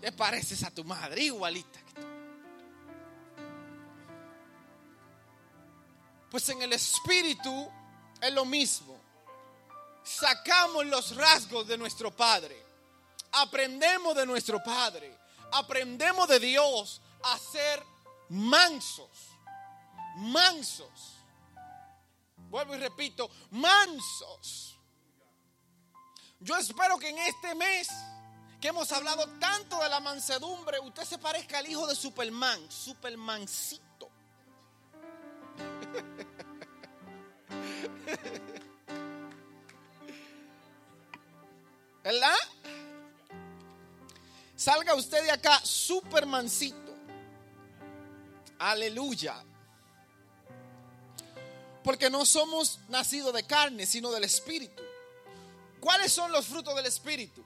te 0.00 0.12
pareces 0.12 0.62
a 0.64 0.70
tu 0.70 0.84
madre, 0.84 1.22
igualita. 1.22 1.80
Pues 6.30 6.48
en 6.48 6.62
el 6.62 6.72
espíritu 6.72 7.70
es 8.20 8.32
lo 8.32 8.44
mismo. 8.44 8.98
Sacamos 10.02 10.86
los 10.86 11.14
rasgos 11.14 11.68
de 11.68 11.76
nuestro 11.76 12.10
padre. 12.10 12.56
Aprendemos 13.32 14.16
de 14.16 14.26
nuestro 14.26 14.62
padre. 14.62 15.14
Aprendemos 15.52 16.26
de 16.28 16.38
Dios 16.38 17.02
a 17.24 17.38
ser 17.38 17.82
mansos. 18.30 19.10
Mansos. 20.16 21.16
Vuelvo 22.48 22.74
y 22.74 22.78
repito, 22.78 23.30
mansos. 23.50 24.76
Yo 26.40 26.56
espero 26.56 26.98
que 26.98 27.10
en 27.10 27.18
este 27.18 27.54
mes 27.54 27.88
que 28.62 28.68
hemos 28.68 28.90
hablado 28.92 29.28
tanto 29.40 29.82
de 29.82 29.88
la 29.88 29.98
mansedumbre, 29.98 30.78
usted 30.78 31.02
se 31.02 31.18
parezca 31.18 31.58
al 31.58 31.66
hijo 31.66 31.84
de 31.88 31.96
Superman, 31.96 32.70
Supermancito. 32.70 34.08
¿Verdad? 42.04 42.36
Salga 44.54 44.94
usted 44.94 45.24
de 45.24 45.32
acá, 45.32 45.58
Supermancito. 45.64 46.94
Aleluya. 48.60 49.44
Porque 51.82 52.08
no 52.10 52.24
somos 52.24 52.78
nacidos 52.88 53.34
de 53.34 53.44
carne, 53.44 53.86
sino 53.86 54.12
del 54.12 54.22
Espíritu. 54.22 54.84
¿Cuáles 55.80 56.12
son 56.12 56.30
los 56.30 56.46
frutos 56.46 56.76
del 56.76 56.86
Espíritu? 56.86 57.44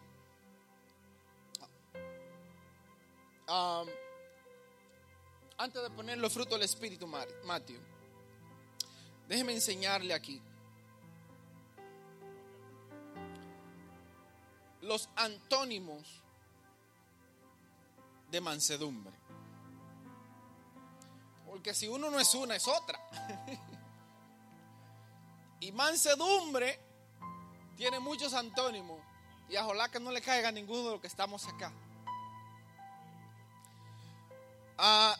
Antes 5.59 5.83
de 5.83 5.91
poner 5.91 6.19
los 6.19 6.33
frutos 6.33 6.53
del 6.53 6.63
Espíritu, 6.63 7.07
Mateo, 7.07 7.81
déjeme 9.29 9.53
enseñarle 9.53 10.13
aquí. 10.13 10.43
Los 14.83 15.09
antónimos 15.17 16.23
de 18.31 18.41
mansedumbre. 18.41 19.15
Porque 21.47 21.75
si 21.75 21.89
uno 21.89 22.11
no 22.11 22.21
es 22.21 22.35
una, 22.35 22.57
es 22.57 22.69
otra. 22.69 23.01
y 25.61 25.73
mansedumbre 25.73 26.79
tiene 27.77 28.01
muchos 28.01 28.35
antónimos. 28.35 29.01
Y 29.49 29.57
ojalá 29.57 29.89
que 29.89 30.01
no 30.01 30.11
le 30.11 30.21
caiga 30.21 30.49
a 30.49 30.53
ninguno 30.53 30.85
de 30.85 30.91
los 30.93 31.01
que 31.01 31.07
estamos 31.07 31.47
acá. 31.47 31.73
Ah, 34.79 35.17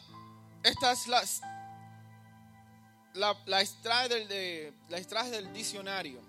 esta 0.63 0.91
es 0.91 1.07
la, 1.07 1.23
la, 3.13 4.07
del, 4.07 4.27
de, 4.27 4.73
la 4.89 5.23
del 5.23 5.51
diccionario. 5.53 6.21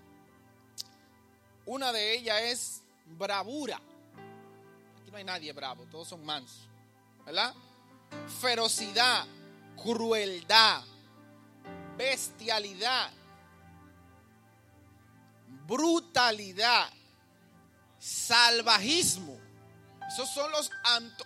Una 1.65 1.91
de 1.91 2.15
ellas 2.15 2.41
es 2.41 2.83
bravura. 3.05 3.79
Aquí 4.99 5.11
no 5.11 5.17
hay 5.17 5.23
nadie 5.23 5.53
bravo, 5.53 5.85
todos 5.85 6.07
son 6.07 6.25
mansos. 6.25 6.67
¿Verdad? 7.25 7.53
Ferocidad, 8.41 9.27
crueldad, 9.75 10.83
bestialidad, 11.95 13.11
brutalidad, 15.67 16.89
salvajismo. 17.99 19.37
Esos 20.07 20.27
son 20.29 20.51
los... 20.51 20.71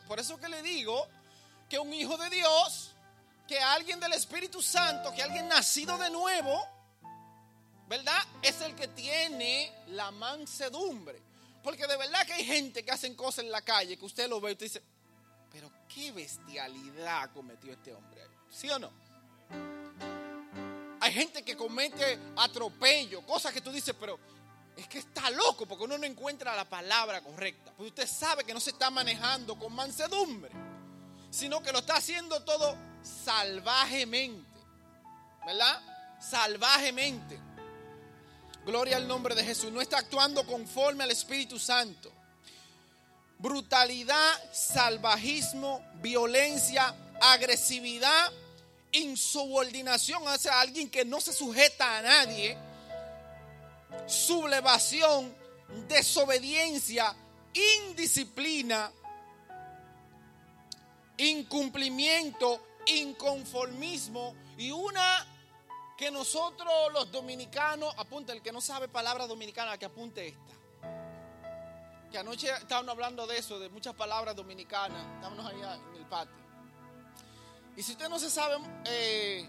Por 0.08 0.20
eso 0.20 0.38
que 0.38 0.50
le 0.50 0.62
digo 0.62 1.08
que 1.74 1.80
un 1.80 1.92
hijo 1.92 2.16
de 2.18 2.30
Dios, 2.30 2.92
que 3.48 3.58
alguien 3.58 4.00
del 4.00 4.14
Espíritu 4.14 4.62
Santo, 4.62 5.12
que 5.12 5.24
alguien 5.24 5.48
nacido 5.48 5.98
de 5.98 6.12
nuevo, 6.12 6.64
¿verdad? 7.88 8.22
Es 8.44 8.62
el 8.62 8.76
que 8.76 8.90
tiene 8.90 9.74
la 9.88 10.12
mansedumbre. 10.12 11.20
Porque 11.64 11.88
de 11.88 11.98
verdad 11.98 12.28
que 12.28 12.34
hay 12.34 12.46
gente 12.46 12.86
que 12.86 12.92
hacen 12.92 13.16
cosas 13.16 13.46
en 13.46 13.50
la 13.50 13.64
calle 13.64 13.98
que 13.98 14.06
usted 14.06 14.30
lo 14.30 14.40
ve 14.40 14.52
y 14.52 14.54
usted 14.54 14.66
dice, 14.68 14.84
pero 15.52 15.72
qué 15.90 16.12
bestialidad 16.12 17.32
cometió 17.32 17.74
este 17.74 17.92
hombre. 17.92 18.22
¿Sí 18.52 18.70
o 18.70 18.78
no? 18.78 18.92
Hay 21.00 21.12
gente 21.12 21.42
que 21.42 21.58
comete 21.58 22.20
atropello, 22.36 23.26
cosas 23.26 23.52
que 23.52 23.62
tú 23.62 23.72
dices, 23.72 23.96
pero 24.00 24.20
es 24.78 24.88
que 24.88 25.00
está 25.00 25.32
loco 25.32 25.66
porque 25.66 25.86
uno 25.86 25.98
no 25.98 26.06
encuentra 26.06 26.56
la 26.56 26.70
palabra 26.70 27.24
correcta. 27.24 27.74
Porque 27.76 27.90
usted 27.90 28.08
sabe 28.08 28.44
que 28.44 28.54
no 28.54 28.60
se 28.60 28.70
está 28.70 28.92
manejando 28.92 29.58
con 29.58 29.74
mansedumbre, 29.74 30.52
sino 31.34 31.64
que 31.64 31.72
lo 31.72 31.80
está 31.80 31.96
haciendo 31.96 32.44
todo 32.44 32.78
salvajemente. 33.02 34.60
¿Verdad? 35.46 35.82
Salvajemente. 36.22 37.40
Gloria 38.66 38.98
al 38.98 39.08
nombre 39.08 39.36
de 39.36 39.44
Jesús. 39.44 39.72
No 39.72 39.82
está 39.82 39.98
actuando 39.98 40.46
conforme 40.46 41.04
al 41.04 41.12
Espíritu 41.12 41.58
Santo. 41.58 42.12
Brutalidad, 43.40 44.54
salvajismo, 44.54 45.84
violencia, 46.02 46.96
agresividad 47.20 48.32
insubordinación 48.94 50.28
hacia 50.28 50.60
alguien 50.62 50.90
que 50.90 51.04
no 51.04 51.20
se 51.20 51.34
sujeta 51.34 51.98
a 51.98 52.02
nadie, 52.02 52.58
sublevación, 54.06 55.36
desobediencia, 55.88 57.16
indisciplina, 57.88 58.92
incumplimiento, 61.24 62.62
inconformismo 62.86 64.36
y 64.58 64.72
una 64.72 65.28
que 65.98 66.12
nosotros 66.12 66.72
los 66.92 67.12
dominicanos, 67.12 67.94
apunte 67.98 68.32
el 68.32 68.42
que 68.42 68.52
no 68.52 68.62
sabe 68.62 68.88
palabra 68.88 69.28
dominicana, 69.28 69.78
que 69.78 69.86
apunte 69.86 70.28
esta. 70.28 70.54
Que 72.12 72.18
anoche 72.18 72.50
estábamos 72.52 72.92
hablando 72.92 73.26
de 73.26 73.38
eso, 73.38 73.60
de 73.60 73.70
muchas 73.70 73.94
palabras 73.96 74.36
dominicanas, 74.36 75.06
estábamos 75.16 75.46
allá 75.46 75.76
en 75.76 75.96
el 75.96 76.06
patio. 76.06 76.44
Y 77.76 77.84
si 77.84 77.94
usted 77.94 78.10
no 78.10 78.20
se 78.20 78.30
sabe, 78.30 78.58
eh, 78.86 79.48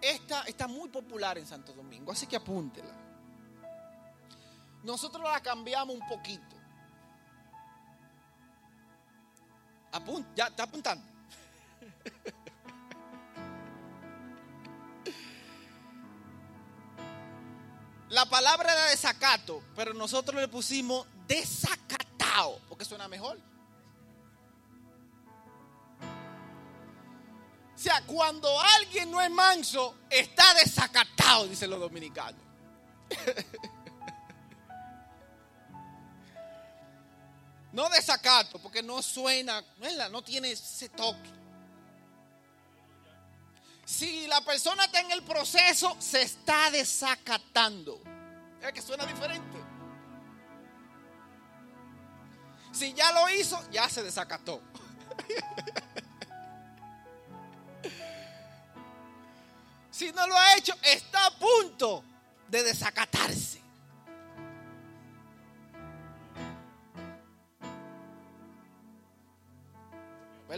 esta 0.00 0.42
está 0.42 0.66
muy 0.66 0.88
popular 0.88 1.38
en 1.38 1.46
Santo 1.46 1.72
Domingo, 1.72 2.12
así 2.12 2.26
que 2.26 2.36
apúntela. 2.36 2.94
Nosotros 4.82 5.22
la 5.22 5.40
cambiamos 5.40 5.94
un 5.94 6.08
poquito. 6.08 6.56
Apunt, 9.92 10.26
ya 10.34 10.46
está 10.46 10.64
apuntando. 10.64 11.04
La 18.10 18.26
palabra 18.26 18.72
era 18.72 18.86
desacato, 18.86 19.62
pero 19.76 19.94
nosotros 19.94 20.40
le 20.40 20.48
pusimos 20.48 21.06
desacatado, 21.28 22.60
porque 22.68 22.84
suena 22.84 23.06
mejor. 23.06 23.38
O 27.74 27.82
sea, 27.82 28.02
cuando 28.06 28.48
alguien 28.60 29.10
no 29.10 29.22
es 29.22 29.30
manso, 29.30 29.94
está 30.10 30.52
desacatado, 30.54 31.46
dicen 31.46 31.70
los 31.70 31.80
dominicanos. 31.80 32.42
No 37.72 37.88
desacato, 37.88 38.58
porque 38.58 38.82
no 38.82 39.02
suena, 39.02 39.62
no 40.10 40.22
tiene 40.22 40.52
ese 40.52 40.88
toque. 40.88 41.30
Si 43.84 44.26
la 44.28 44.40
persona 44.40 44.84
está 44.84 45.00
en 45.00 45.10
el 45.10 45.22
proceso, 45.22 45.96
se 45.98 46.22
está 46.22 46.70
desacatando. 46.70 48.00
Es 48.62 48.72
que 48.72 48.82
suena 48.82 49.04
diferente. 49.04 49.58
Si 52.72 52.94
ya 52.94 53.12
lo 53.12 53.28
hizo, 53.30 53.60
ya 53.70 53.88
se 53.88 54.02
desacató. 54.02 54.60
si 59.90 60.12
no 60.12 60.26
lo 60.26 60.36
ha 60.36 60.56
hecho, 60.56 60.74
está 60.82 61.26
a 61.26 61.30
punto 61.32 62.04
de 62.48 62.62
desacatarse. 62.62 63.60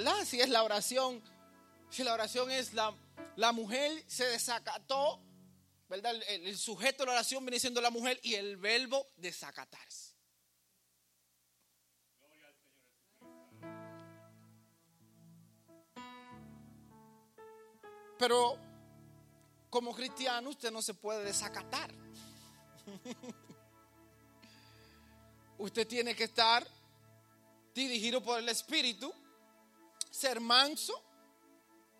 ¿Verdad? 0.02 0.24
Si 0.24 0.40
es 0.40 0.48
la 0.48 0.64
oración, 0.64 1.22
si 1.88 2.02
la 2.02 2.12
oración 2.12 2.50
es 2.50 2.74
la, 2.74 2.92
la 3.36 3.52
mujer 3.52 4.02
se 4.08 4.24
desacató, 4.24 5.20
¿verdad? 5.88 6.12
El, 6.26 6.48
el, 6.48 6.58
sujeto 6.58 7.04
de 7.04 7.06
la 7.06 7.12
oración 7.12 7.44
viene 7.44 7.60
siendo 7.60 7.80
la 7.80 7.90
mujer 7.90 8.18
y 8.24 8.34
el 8.34 8.56
verbo 8.56 9.06
desacatarse. 9.16 10.16
Pero 18.18 18.58
como 19.70 19.94
cristiano 19.94 20.50
usted 20.50 20.72
no 20.72 20.82
se 20.82 20.94
puede 20.94 21.22
desacatar. 21.22 21.94
usted 25.58 25.86
tiene 25.86 26.16
que 26.16 26.24
estar 26.24 26.66
dirigido 27.72 28.20
por 28.20 28.40
el 28.40 28.48
Espíritu, 28.48 29.14
ser 30.12 30.40
manso 30.40 30.92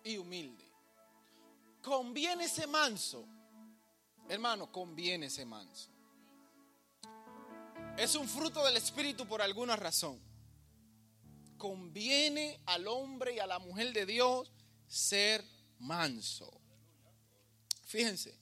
y 0.03 0.17
humilde. 0.17 0.63
Conviene 1.81 2.45
ese 2.45 2.67
manso. 2.67 3.25
Hermano, 4.29 4.71
conviene 4.71 5.25
ese 5.25 5.45
manso. 5.45 5.89
Es 7.97 8.15
un 8.15 8.29
fruto 8.29 8.63
del 8.63 8.77
Espíritu 8.77 9.27
por 9.27 9.41
alguna 9.41 9.75
razón. 9.75 10.21
Conviene 11.57 12.61
al 12.67 12.87
hombre 12.87 13.35
y 13.35 13.39
a 13.39 13.47
la 13.47 13.59
mujer 13.59 13.91
de 13.91 14.05
Dios 14.05 14.51
ser 14.87 15.43
manso. 15.79 16.61
Fíjense, 17.85 18.37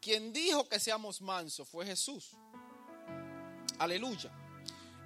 quien 0.00 0.32
dijo 0.32 0.68
que 0.68 0.80
seamos 0.80 1.20
mansos 1.20 1.68
fue 1.68 1.86
Jesús. 1.86 2.30
Aleluya. 3.78 4.32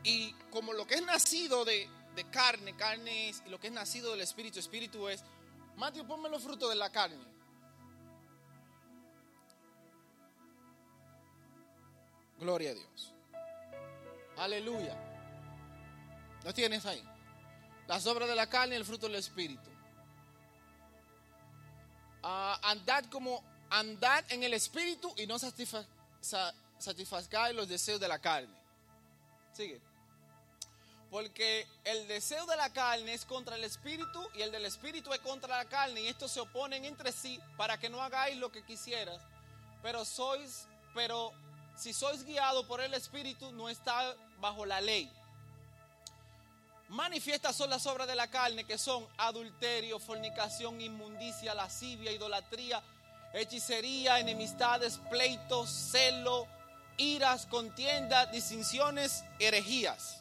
Y 0.05 0.33
como 0.51 0.73
lo 0.73 0.87
que 0.87 0.95
es 0.95 1.03
nacido 1.03 1.65
de, 1.65 1.89
carne, 2.31 2.77
carne 2.77 3.29
es, 3.29 3.43
lo 3.47 3.59
que 3.59 3.69
es 3.69 3.73
nacido 3.73 4.11
del 4.11 4.21
Espíritu, 4.21 4.59
Espíritu 4.59 5.09
es, 5.09 5.25
Mateo, 5.77 6.07
ponme 6.07 6.29
los 6.29 6.43
frutos 6.43 6.69
de 6.69 6.77
la 6.77 6.91
carne. 6.91 7.25
Gloria 12.39 12.71
a 12.71 12.75
Dios. 12.75 13.15
Aleluya. 14.37 14.97
¿Lo 16.45 16.55
tienes 16.55 16.87
ahí? 16.87 17.03
Las 17.87 18.07
obras 18.07 18.29
de 18.29 18.35
la 18.35 18.49
carne 18.49 18.75
y 18.75 18.79
el 18.79 18.85
fruto 18.85 19.07
del 19.07 19.17
Espíritu. 19.17 19.71
Uh, 22.23 22.55
andad 22.63 23.05
como 23.07 23.43
andad 23.71 24.25
en 24.31 24.43
el 24.43 24.53
Espíritu 24.55 25.13
y 25.17 25.27
no 25.27 25.39
satisfazgáis 25.39 27.55
los 27.55 27.69
deseos 27.69 28.01
de 28.01 28.09
la 28.09 28.19
carne. 28.19 28.59
Sigue. 29.53 29.81
Porque 31.11 31.67
el 31.85 32.07
deseo 32.07 32.47
de 32.47 32.57
la 32.57 32.73
carne 32.73 33.15
es 33.15 33.25
contra 33.25 33.57
el 33.57 33.65
espíritu 33.65 34.25
y 34.35 34.43
el 34.43 34.53
del 34.53 34.65
espíritu 34.65 35.13
es 35.13 35.19
contra 35.19 35.57
la 35.57 35.65
carne 35.65 36.03
y 36.03 36.07
estos 36.07 36.31
se 36.31 36.41
oponen 36.41 36.85
entre 36.85 37.11
sí 37.11 37.41
para 37.57 37.79
que 37.79 37.91
no 37.91 38.01
hagáis 38.01 38.37
lo 38.37 38.53
que 38.53 38.63
quisieras. 38.63 39.21
Pero 39.83 40.05
sois, 40.05 40.69
pero 40.95 41.33
si 41.77 41.93
sois 41.93 42.25
guiados 42.25 42.65
por 42.67 42.81
el 42.81 42.95
espíritu 42.95 43.51
no 43.53 43.69
está 43.69 44.15
bajo 44.39 44.65
la 44.65 44.81
ley. 44.81 45.11
Manifiestas 46.91 47.57
son 47.57 47.71
las 47.71 47.87
obras 47.87 48.07
de 48.07 48.15
la 48.15 48.29
carne 48.29 48.65
que 48.65 48.79
son 48.79 49.07
adulterio, 49.17 49.99
fornicación, 49.99 50.81
inmundicia, 50.81 51.55
lascivia, 51.55 52.13
idolatría, 52.13 52.83
hechicería, 53.33 54.21
enemistades, 54.21 54.99
pleitos, 55.11 55.71
celo, 55.71 56.47
iras, 56.99 57.47
contiendas, 57.47 58.31
distinciones, 58.31 59.25
herejías 59.41 60.20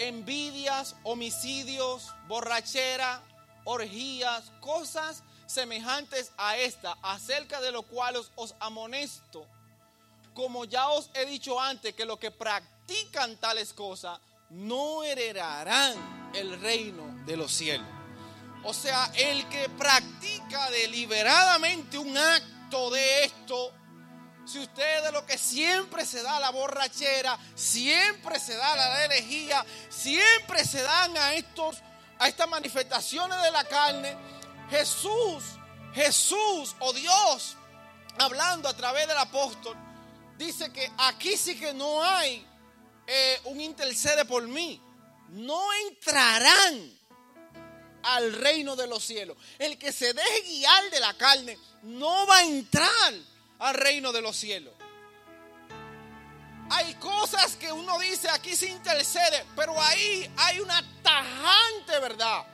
envidias, 0.00 0.96
homicidios, 1.04 2.14
borrachera, 2.26 3.22
orgías, 3.64 4.50
cosas 4.60 5.22
semejantes 5.46 6.32
a 6.36 6.56
esta, 6.56 6.96
acerca 7.02 7.60
de 7.60 7.72
lo 7.72 7.82
cual 7.82 8.16
os 8.36 8.54
amonesto, 8.60 9.46
como 10.34 10.64
ya 10.64 10.88
os 10.88 11.10
he 11.14 11.26
dicho 11.26 11.60
antes, 11.60 11.94
que 11.94 12.04
los 12.04 12.18
que 12.18 12.30
practican 12.30 13.36
tales 13.36 13.72
cosas 13.72 14.18
no 14.48 15.02
heredarán 15.02 16.30
el 16.34 16.60
reino 16.60 17.04
de 17.26 17.36
los 17.36 17.52
cielos. 17.52 17.86
O 18.64 18.74
sea, 18.74 19.10
el 19.16 19.48
que 19.48 19.68
practica 19.70 20.70
deliberadamente 20.70 21.98
un 21.98 22.16
acto 22.16 22.90
de 22.90 23.24
esto, 23.24 23.72
si 24.44 24.58
usted 24.58 25.04
de 25.04 25.12
lo 25.12 25.24
que 25.26 25.38
siempre 25.38 26.04
se 26.04 26.22
da 26.22 26.40
la 26.40 26.50
borrachera, 26.50 27.38
siempre 27.54 28.38
se 28.40 28.56
da 28.56 28.76
la 28.76 29.04
herejía, 29.04 29.64
siempre 29.88 30.64
se 30.64 30.82
dan 30.82 31.16
a 31.16 31.34
estos 31.34 31.76
a 32.18 32.28
estas 32.28 32.48
manifestaciones 32.48 33.42
de 33.42 33.50
la 33.50 33.64
carne, 33.64 34.14
Jesús, 34.68 35.42
Jesús 35.94 36.76
o 36.80 36.92
Dios 36.92 37.56
hablando 38.18 38.68
a 38.68 38.76
través 38.76 39.08
del 39.08 39.16
apóstol 39.16 39.74
dice 40.36 40.72
que 40.72 40.90
aquí 40.98 41.36
sí 41.36 41.58
que 41.58 41.72
no 41.72 42.02
hay 42.02 42.46
eh, 43.06 43.40
un 43.44 43.60
intercede 43.60 44.24
por 44.24 44.46
mí. 44.46 44.80
No 45.28 45.62
entrarán 45.88 46.98
al 48.02 48.32
reino 48.32 48.74
de 48.74 48.86
los 48.86 49.04
cielos. 49.04 49.36
El 49.58 49.78
que 49.78 49.92
se 49.92 50.12
deje 50.12 50.42
guiar 50.42 50.90
de 50.90 51.00
la 51.00 51.14
carne 51.14 51.58
no 51.82 52.26
va 52.26 52.38
a 52.38 52.44
entrar 52.44 53.14
al 53.60 53.74
reino 53.74 54.10
de 54.12 54.22
los 54.22 54.36
cielos. 54.36 54.74
Hay 56.70 56.94
cosas 56.94 57.56
que 57.56 57.72
uno 57.72 57.98
dice 57.98 58.28
aquí 58.30 58.54
se 58.54 58.68
intercede, 58.68 59.44
pero 59.56 59.80
ahí 59.80 60.32
hay 60.36 60.60
una 60.60 60.82
tajante 61.02 61.98
verdad. 62.00 62.46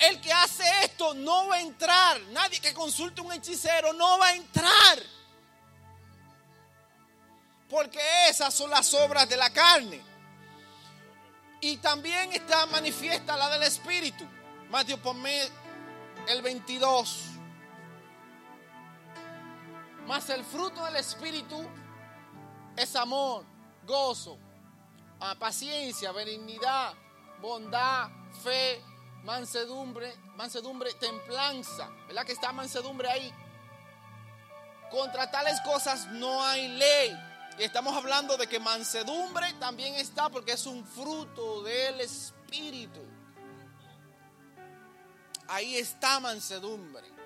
El 0.00 0.20
que 0.20 0.32
hace 0.32 0.64
esto 0.82 1.14
no 1.14 1.46
va 1.46 1.56
a 1.56 1.60
entrar. 1.60 2.20
Nadie 2.32 2.60
que 2.60 2.74
consulte 2.74 3.20
un 3.20 3.32
hechicero 3.32 3.92
no 3.92 4.18
va 4.18 4.28
a 4.28 4.34
entrar. 4.34 4.98
Porque 7.70 8.00
esas 8.28 8.52
son 8.52 8.70
las 8.70 8.92
obras 8.94 9.28
de 9.28 9.36
la 9.36 9.50
carne. 9.50 10.02
Y 11.60 11.76
también 11.76 12.32
está 12.32 12.66
manifiesta 12.66 13.36
la 13.36 13.50
del 13.50 13.62
Espíritu. 13.62 14.26
Mateo, 14.70 15.00
ponme 15.00 15.42
el 16.26 16.42
22. 16.42 17.37
Mas 20.08 20.30
el 20.30 20.42
fruto 20.42 20.82
del 20.86 20.96
Espíritu 20.96 21.68
es 22.74 22.96
amor, 22.96 23.44
gozo, 23.86 24.38
ah, 25.20 25.34
paciencia, 25.38 26.12
benignidad, 26.12 26.94
bondad, 27.42 28.08
fe, 28.42 28.82
mansedumbre, 29.24 30.16
mansedumbre, 30.34 30.94
templanza. 30.94 31.90
¿Verdad 32.06 32.24
que 32.24 32.32
está 32.32 32.52
mansedumbre 32.52 33.10
ahí? 33.10 33.34
Contra 34.90 35.30
tales 35.30 35.60
cosas 35.60 36.06
no 36.06 36.42
hay 36.42 36.68
ley. 36.68 37.14
Y 37.58 37.64
estamos 37.64 37.94
hablando 37.94 38.38
de 38.38 38.46
que 38.46 38.58
mansedumbre 38.58 39.52
también 39.60 39.94
está 39.96 40.30
porque 40.30 40.52
es 40.52 40.64
un 40.64 40.86
fruto 40.86 41.62
del 41.64 42.00
Espíritu. 42.00 43.04
Ahí 45.48 45.76
está 45.76 46.18
mansedumbre. 46.18 47.17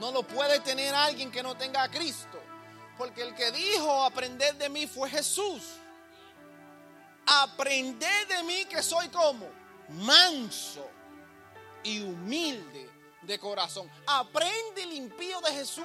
No 0.00 0.10
lo 0.10 0.22
puede 0.22 0.60
tener 0.60 0.94
alguien 0.94 1.30
que 1.30 1.42
no 1.42 1.54
tenga 1.54 1.82
a 1.82 1.90
Cristo. 1.90 2.40
Porque 2.96 3.20
el 3.20 3.34
que 3.34 3.52
dijo, 3.52 4.02
aprended 4.02 4.54
de 4.54 4.70
mí 4.70 4.86
fue 4.86 5.10
Jesús. 5.10 5.62
Aprended 7.26 8.28
de 8.28 8.42
mí 8.42 8.64
que 8.64 8.82
soy 8.82 9.08
como 9.10 9.46
manso 9.90 10.88
y 11.82 12.00
humilde 12.00 12.88
de 13.20 13.38
corazón. 13.38 13.90
¿Aprende 14.06 14.84
el 14.84 14.92
impío 14.94 15.38
de 15.42 15.52
Jesús? 15.52 15.84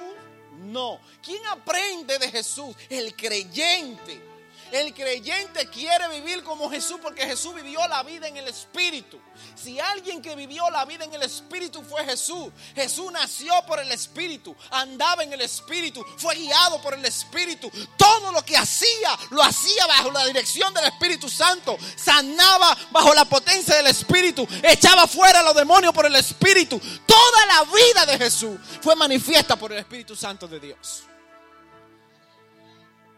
No. 0.52 0.98
¿Quién 1.22 1.46
aprende 1.48 2.18
de 2.18 2.30
Jesús? 2.30 2.74
El 2.88 3.14
creyente 3.14 4.35
el 4.72 4.94
creyente 4.94 5.68
quiere 5.68 6.08
vivir 6.08 6.42
como 6.42 6.70
Jesús 6.70 6.98
porque 7.02 7.26
Jesús 7.26 7.54
vivió 7.54 7.86
la 7.88 8.02
vida 8.02 8.28
en 8.28 8.36
el 8.36 8.48
Espíritu. 8.48 9.20
Si 9.54 9.78
alguien 9.78 10.22
que 10.22 10.34
vivió 10.34 10.68
la 10.70 10.84
vida 10.84 11.04
en 11.04 11.14
el 11.14 11.22
Espíritu 11.22 11.82
fue 11.82 12.04
Jesús, 12.04 12.52
Jesús 12.74 13.10
nació 13.12 13.52
por 13.66 13.78
el 13.80 13.90
Espíritu, 13.92 14.54
andaba 14.70 15.22
en 15.22 15.32
el 15.32 15.40
Espíritu, 15.40 16.04
fue 16.16 16.34
guiado 16.34 16.80
por 16.80 16.94
el 16.94 17.04
Espíritu. 17.04 17.70
Todo 17.96 18.32
lo 18.32 18.44
que 18.44 18.56
hacía, 18.56 19.16
lo 19.30 19.42
hacía 19.42 19.86
bajo 19.86 20.10
la 20.10 20.26
dirección 20.26 20.72
del 20.74 20.84
Espíritu 20.84 21.28
Santo. 21.28 21.76
Sanaba 21.96 22.76
bajo 22.90 23.14
la 23.14 23.24
potencia 23.24 23.76
del 23.76 23.86
Espíritu, 23.88 24.46
echaba 24.62 25.06
fuera 25.06 25.40
a 25.40 25.42
los 25.42 25.54
demonios 25.54 25.92
por 25.92 26.06
el 26.06 26.16
Espíritu. 26.16 26.80
Toda 27.06 27.46
la 27.46 27.64
vida 27.64 28.06
de 28.06 28.18
Jesús 28.18 28.58
fue 28.80 28.96
manifiesta 28.96 29.56
por 29.56 29.72
el 29.72 29.78
Espíritu 29.78 30.16
Santo 30.16 30.48
de 30.48 30.60
Dios. 30.60 31.04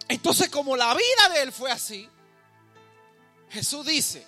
Entonces, 0.09 0.49
como 0.49 0.77
la 0.77 0.95
vida 0.95 1.29
de 1.35 1.43
él 1.43 1.53
fue 1.53 1.71
así, 1.71 2.09
Jesús 3.51 3.85
dice, 3.85 4.27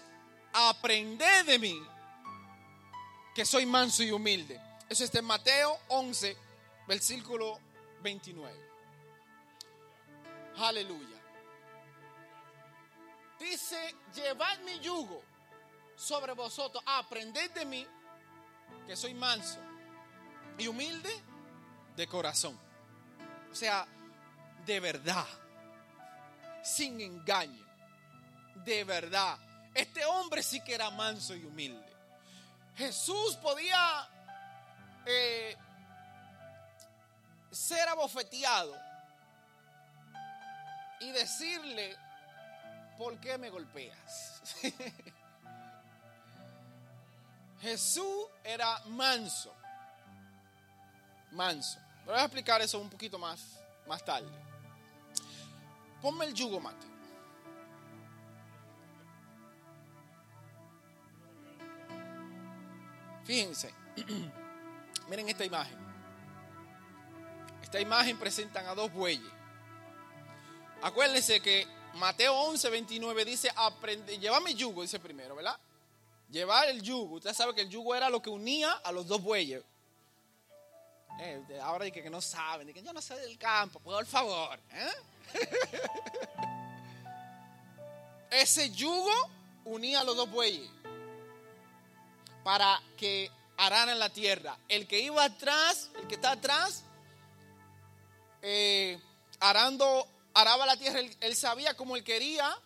aprended 0.53 1.47
de 1.47 1.59
mí, 1.59 1.83
que 3.35 3.47
soy 3.47 3.65
manso 3.65 4.03
y 4.03 4.11
humilde. 4.11 4.61
Eso 4.89 5.05
está 5.05 5.21
en 5.21 5.25
Mateo 5.25 5.79
11, 5.89 6.37
versículo 6.87 7.59
29. 8.03 8.71
Aleluya. 10.59 11.17
Dice, 13.39 13.95
llevad 14.15 14.59
mi 14.61 14.79
yugo 14.81 15.23
sobre 15.97 16.35
vosotros, 16.35 16.83
aprended 16.85 17.51
de 17.53 17.65
mí, 17.65 17.87
que 18.87 18.97
soy 18.97 19.15
manso 19.15 19.59
y 20.59 20.67
humilde 20.67 21.11
de 21.97 22.07
corazón. 22.07 22.59
O 23.51 23.55
sea, 23.55 23.87
de 24.67 24.81
verdad 24.81 25.27
sin 26.63 27.01
engaño. 27.01 27.67
De 28.65 28.85
verdad. 28.85 29.39
Este 29.75 30.05
hombre 30.05 30.43
sí 30.43 30.61
que 30.61 30.75
era 30.75 30.91
manso 30.91 31.35
y 31.35 31.45
humilde. 31.45 31.91
Jesús 32.77 33.37
podía 33.37 34.09
eh, 35.07 35.57
ser 37.51 37.89
abofeteado 37.89 38.77
y 41.01 41.11
decirle 41.13 41.97
¿por 42.99 43.19
qué 43.19 43.39
me 43.39 43.49
golpeas? 43.49 44.43
Jesús 47.61 48.27
era 48.45 48.79
manso. 48.87 49.55
Manso. 51.33 51.79
Voy 52.05 52.15
a 52.15 52.25
explicar 52.25 52.61
eso 52.61 52.79
un 52.79 52.91
poquito 52.91 53.19
más, 53.19 53.41
más 53.87 54.05
tarde. 54.05 54.50
Ponme 56.01 56.25
el 56.25 56.35
yugo, 56.35 56.61
Mate. 56.61 56.87
Fíjense, 63.25 63.73
miren 65.09 65.29
esta 65.29 65.45
imagen. 65.45 65.79
Esta 67.63 67.81
imagen 67.81 68.19
presentan 68.19 68.67
a 68.67 68.75
dos 68.75 68.93
bueyes. 68.93 69.31
Acuérdense 70.83 71.41
que 71.41 71.67
Mateo 71.95 72.35
11, 72.35 72.71
29 72.71 73.25
dice, 73.25 73.51
aprende, 73.55 74.19
llévame 74.19 74.55
yugo, 74.55 74.83
dice 74.83 74.99
primero, 74.99 75.37
¿verdad? 75.37 75.57
Llevar 76.31 76.69
el 76.69 76.81
yugo. 76.83 77.17
Usted 77.17 77.35
sabe 77.35 77.55
que 77.55 77.61
el 77.61 77.69
yugo 77.69 77.95
era 77.95 78.09
lo 78.09 78.23
que 78.23 78.31
unía 78.31 78.73
a 78.73 78.91
los 78.91 79.07
dos 79.07 79.23
bueyes. 79.23 79.63
Eh, 81.19 81.61
ahora 81.63 81.85
dicen 81.85 82.03
que 82.03 82.11
no 82.11 82.21
saben, 82.21 82.73
que 82.73 82.83
yo 82.83 82.93
no 82.93 83.03
sé 83.03 83.17
del 83.17 83.37
campo, 83.37 83.81
por 83.81 84.07
favor. 84.07 84.59
¿eh? 84.73 84.93
Ese 88.31 88.71
yugo 88.71 89.13
unía 89.65 90.01
a 90.01 90.05
los 90.05 90.17
dos 90.17 90.31
bueyes 90.31 90.71
para 92.45 92.81
que 92.97 93.31
araran 93.57 93.99
la 93.99 94.11
tierra. 94.11 94.57
El 94.69 94.87
que 94.87 95.01
iba 95.01 95.25
atrás, 95.25 95.91
el 96.01 96.07
que 96.07 96.15
está 96.15 96.33
atrás, 96.33 96.85
eh, 98.43 98.99
arando, 99.41 100.07
araba 100.35 100.67
la 100.67 100.77
tierra, 100.77 101.01
él, 101.01 101.37
sabía 101.37 101.75
como 101.75 101.97
él 101.97 102.05
quería 102.05 102.57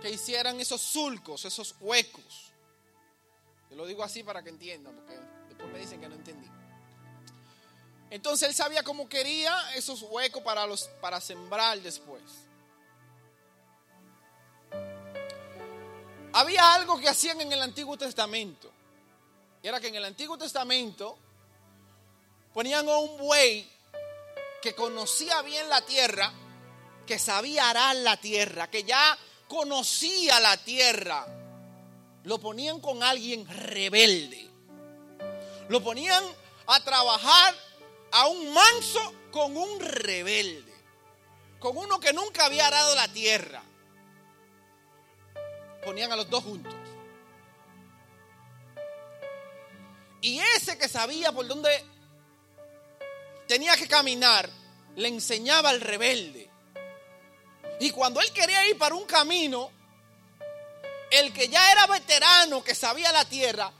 que 0.00 0.10
hicieran 0.10 0.60
esos 0.60 0.80
surcos, 0.80 1.44
esos 1.44 1.74
huecos. 1.80 2.52
Yo 3.70 3.76
lo 3.76 3.86
digo 3.86 4.04
así 4.04 4.22
para 4.22 4.42
que 4.42 4.50
entiendan, 4.50 4.94
porque 4.94 5.18
después 5.48 5.72
me 5.72 5.78
dicen 5.78 6.00
que 6.00 6.08
no 6.08 6.14
entendí. 6.14 6.45
Entonces 8.10 8.48
él 8.48 8.54
sabía 8.54 8.82
cómo 8.82 9.08
quería 9.08 9.74
esos 9.74 10.02
huecos 10.02 10.42
para, 10.42 10.66
los, 10.66 10.84
para 11.00 11.20
sembrar 11.20 11.80
después. 11.80 12.22
Había 16.32 16.74
algo 16.74 16.98
que 16.98 17.08
hacían 17.08 17.40
en 17.40 17.52
el 17.52 17.62
Antiguo 17.62 17.96
Testamento. 17.96 18.70
Y 19.62 19.68
era 19.68 19.80
que 19.80 19.88
en 19.88 19.96
el 19.96 20.04
Antiguo 20.04 20.36
Testamento 20.36 21.18
ponían 22.52 22.88
a 22.88 22.98
un 22.98 23.16
buey 23.16 23.68
que 24.62 24.74
conocía 24.74 25.42
bien 25.42 25.68
la 25.68 25.80
tierra, 25.80 26.32
que 27.06 27.18
sabía 27.18 27.70
arar 27.70 27.96
la 27.96 28.16
tierra, 28.18 28.70
que 28.70 28.84
ya 28.84 29.18
conocía 29.48 30.38
la 30.40 30.56
tierra. 30.58 31.26
Lo 32.24 32.38
ponían 32.38 32.80
con 32.80 33.02
alguien 33.02 33.46
rebelde. 33.48 34.48
Lo 35.68 35.82
ponían 35.82 36.22
a 36.66 36.80
trabajar 36.80 37.54
a 38.16 38.28
un 38.28 38.50
manso 38.54 39.14
con 39.30 39.54
un 39.56 39.78
rebelde. 39.78 40.72
Con 41.58 41.76
uno 41.76 42.00
que 42.00 42.14
nunca 42.14 42.46
había 42.46 42.66
arado 42.66 42.94
la 42.94 43.08
tierra. 43.08 43.62
Ponían 45.84 46.10
a 46.10 46.16
los 46.16 46.30
dos 46.30 46.42
juntos. 46.42 46.74
Y 50.22 50.38
ese 50.56 50.78
que 50.78 50.88
sabía 50.88 51.30
por 51.30 51.46
dónde 51.46 51.84
tenía 53.46 53.76
que 53.76 53.86
caminar, 53.86 54.48
le 54.96 55.08
enseñaba 55.08 55.68
al 55.68 55.82
rebelde. 55.82 56.48
Y 57.80 57.90
cuando 57.90 58.22
él 58.22 58.32
quería 58.32 58.66
ir 58.66 58.78
para 58.78 58.94
un 58.94 59.04
camino, 59.04 59.70
el 61.10 61.34
que 61.34 61.48
ya 61.48 61.70
era 61.70 61.86
veterano, 61.86 62.64
que 62.64 62.74
sabía 62.74 63.12
la 63.12 63.26
tierra, 63.26 63.70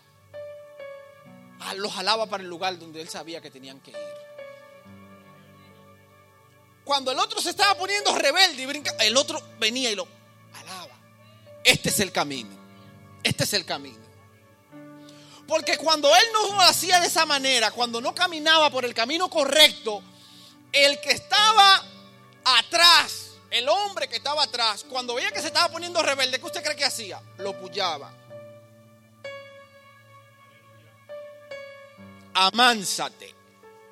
lo 1.76 1.88
jalaba 1.88 2.26
para 2.26 2.43
el 2.43 2.50
lugar 2.50 2.78
donde 2.78 3.00
él 3.00 3.09
sabía 3.09 3.40
que 3.40 3.50
tenían 3.50 3.81
que 3.81 3.93
ir. 3.93 4.25
Cuando 6.87 7.11
el 7.11 7.19
otro 7.19 7.40
se 7.40 7.50
estaba 7.50 7.75
poniendo 7.75 8.16
rebelde 8.16 8.62
y 8.62 8.66
brinca, 8.66 8.95
el 9.00 9.16
otro 9.16 9.43
venía 9.59 9.90
y 9.90 9.97
lo 9.97 10.07
alaba. 10.55 10.95
Este 11.64 11.88
es 11.88 11.99
el 11.99 12.12
camino. 12.12 12.57
Este 13.25 13.43
es 13.43 13.52
el 13.55 13.64
camino. 13.64 13.99
Porque 15.49 15.78
cuando 15.78 16.14
él 16.14 16.25
no 16.33 16.55
lo 16.55 16.61
hacía 16.61 17.00
de 17.00 17.09
esa 17.09 17.26
manera, 17.26 17.73
cuando 17.73 18.00
no 18.00 18.14
caminaba 18.14 18.71
por 18.71 18.85
el 18.85 18.95
camino 18.95 19.28
correcto, 19.28 20.00
el 20.71 21.00
que 21.00 21.11
estaba 21.11 21.85
atrás, 22.45 23.33
el 23.50 23.69
hombre 23.69 24.07
que 24.07 24.19
estaba 24.19 24.45
atrás, 24.45 24.87
cuando 24.88 25.16
veía 25.16 25.33
que 25.33 25.40
se 25.40 25.49
estaba 25.49 25.69
poniendo 25.69 26.00
rebelde, 26.02 26.38
¿qué 26.38 26.47
usted 26.47 26.62
cree 26.62 26.76
que 26.76 26.85
hacía? 26.85 27.21
Lo 27.38 27.59
pullaba. 27.59 28.12
Amánsate. 32.33 33.35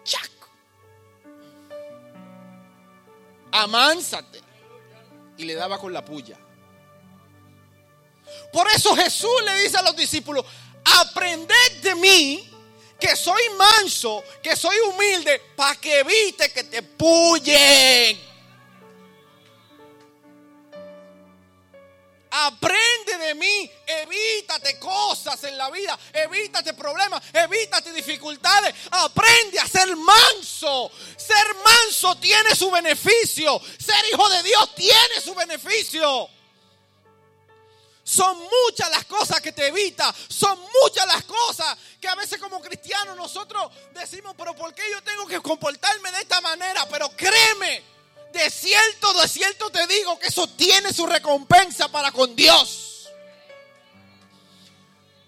Chac. 0.05 0.34
Amánsate. 3.55 4.41
Y 5.37 5.45
le 5.45 5.55
daba 5.55 5.79
con 5.79 5.93
la 5.93 6.05
puya. 6.05 6.37
Por 8.53 8.69
eso 8.69 8.95
Jesús 8.97 9.43
le 9.45 9.63
dice 9.63 9.77
a 9.77 9.83
los 9.83 9.97
discípulos, 9.97 10.45
aprended 11.01 11.83
de 11.83 11.95
mí 11.95 12.51
que 12.99 13.17
soy 13.17 13.43
manso, 13.57 14.23
que 14.43 14.57
soy 14.57 14.77
humilde, 14.89 15.41
para 15.57 15.77
que 15.77 16.01
evite 16.01 16.51
que 16.53 16.65
te 16.65 16.83
puyen. 16.83 18.34
Aprende 22.37 23.17
de 23.19 23.35
mí, 23.37 23.71
evítate 23.87 24.77
cosas 24.81 25.45
en 25.45 25.57
la 25.57 25.71
vida, 25.71 25.97
evítate 26.13 26.75
problemas, 26.75 27.23
evítate 27.33 27.93
dificultades, 27.93 28.75
aprende 28.91 29.61
a 29.61 29.69
ser 29.69 29.95
manso. 29.95 30.91
Ser 31.17 31.55
manso 31.65 32.17
tiene 32.17 32.57
su 32.57 32.73
beneficio, 32.73 33.61
ser 33.79 34.05
hijo 34.13 34.29
de 34.29 34.43
Dios 34.43 34.75
tiene 34.75 35.21
su 35.23 35.33
beneficio. 35.33 36.29
Son 38.03 38.37
muchas 38.37 38.91
las 38.91 39.05
cosas 39.05 39.41
que 39.41 39.53
te 39.53 39.69
evita. 39.69 40.15
Son 40.29 40.59
muchas 40.83 41.07
las 41.07 41.25
cosas 41.25 41.79
que 42.01 42.09
a 42.09 42.15
veces 42.17 42.39
como 42.41 42.61
cristianos 42.61 43.17
nosotros 43.17 43.73
decimos, 43.93 44.35
pero 44.37 44.55
¿por 44.57 44.75
qué 44.75 44.83
yo 44.91 45.03
tengo 45.03 45.27
que 45.27 45.41
comportarme 45.41 46.11
de 46.11 46.19
esta 46.19 46.41
manera? 46.41 46.87
Pero 46.91 47.09
créeme, 47.11 47.94
de 48.35 48.51
cierto, 48.51 49.13
de 49.15 49.29
cierto 49.29 49.71
te 49.71 49.87
digo 49.87 50.19
que 50.19 50.27
eso 50.27 50.49
tiene 50.49 50.93
su 50.93 51.07
recompensa 51.07 51.89
para 51.89 52.11
con 52.11 52.35
Dios. 52.35 53.09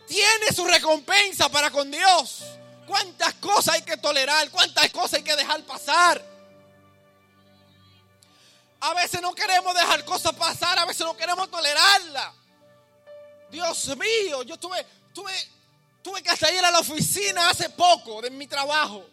Tiene 0.08 0.52
su 0.54 0.66
recompensa 0.66 1.48
para 1.48 1.70
con 1.70 1.88
Dios. 1.90 2.42
¿Cuántas 2.86 3.34
cosas 3.34 3.76
hay 3.76 3.82
que 3.82 3.96
tolerar? 3.96 4.50
¿Cuántas 4.50 4.90
cosas 4.90 5.14
hay 5.14 5.22
que 5.22 5.36
dejar 5.36 5.62
pasar? 5.64 6.22
A 8.80 8.94
veces 8.94 9.22
no 9.22 9.32
queremos 9.34 9.75
dejar 9.75 10.04
cosas 10.04 10.34
pasar, 10.34 10.78
a 10.78 10.84
veces 10.84 11.06
no 11.06 11.16
queremos 11.16 11.48
tolerarlas. 11.48 12.34
Dios 13.50 13.96
mío, 13.96 14.42
yo 14.42 14.56
tuve, 14.58 14.84
tuve, 15.14 15.32
tuve 16.02 16.22
que 16.22 16.36
salir 16.36 16.64
a 16.64 16.72
la 16.72 16.80
oficina 16.80 17.50
hace 17.50 17.70
poco 17.70 18.20
de 18.20 18.30
mi 18.30 18.48
trabajo. 18.48 19.04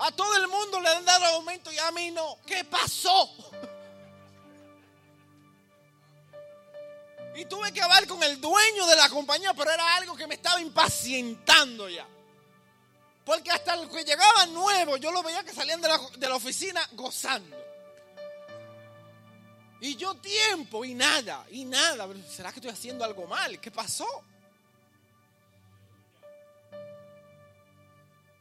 A 0.00 0.10
todo 0.12 0.34
el 0.36 0.48
mundo 0.48 0.80
le 0.80 0.88
han 0.88 1.04
dado 1.04 1.26
aumento 1.26 1.70
y 1.70 1.78
a 1.78 1.90
mí 1.90 2.10
no. 2.10 2.38
¿Qué 2.46 2.64
pasó? 2.64 3.30
Y 7.34 7.44
tuve 7.44 7.72
que 7.72 7.82
hablar 7.82 8.06
con 8.06 8.22
el 8.22 8.40
dueño 8.40 8.86
de 8.86 8.96
la 8.96 9.08
compañía, 9.08 9.52
pero 9.54 9.70
era 9.70 9.96
algo 9.96 10.16
que 10.16 10.26
me 10.26 10.34
estaba 10.34 10.60
impacientando 10.60 11.88
ya. 11.88 12.06
Porque 13.24 13.50
hasta 13.50 13.74
el 13.74 13.88
que 13.90 14.04
llegaba 14.04 14.46
nuevo, 14.46 14.96
yo 14.96 15.12
lo 15.12 15.22
veía 15.22 15.44
que 15.44 15.52
salían 15.52 15.80
de 15.80 15.88
la, 15.88 16.00
de 16.16 16.28
la 16.28 16.34
oficina 16.34 16.86
gozando. 16.92 17.56
Y 19.82 19.96
yo 19.96 20.14
tiempo 20.16 20.84
y 20.84 20.94
nada, 20.94 21.46
y 21.50 21.64
nada. 21.64 22.08
¿Será 22.28 22.52
que 22.52 22.58
estoy 22.58 22.72
haciendo 22.72 23.04
algo 23.04 23.26
mal? 23.26 23.60
¿Qué 23.60 23.70
pasó? 23.70 24.06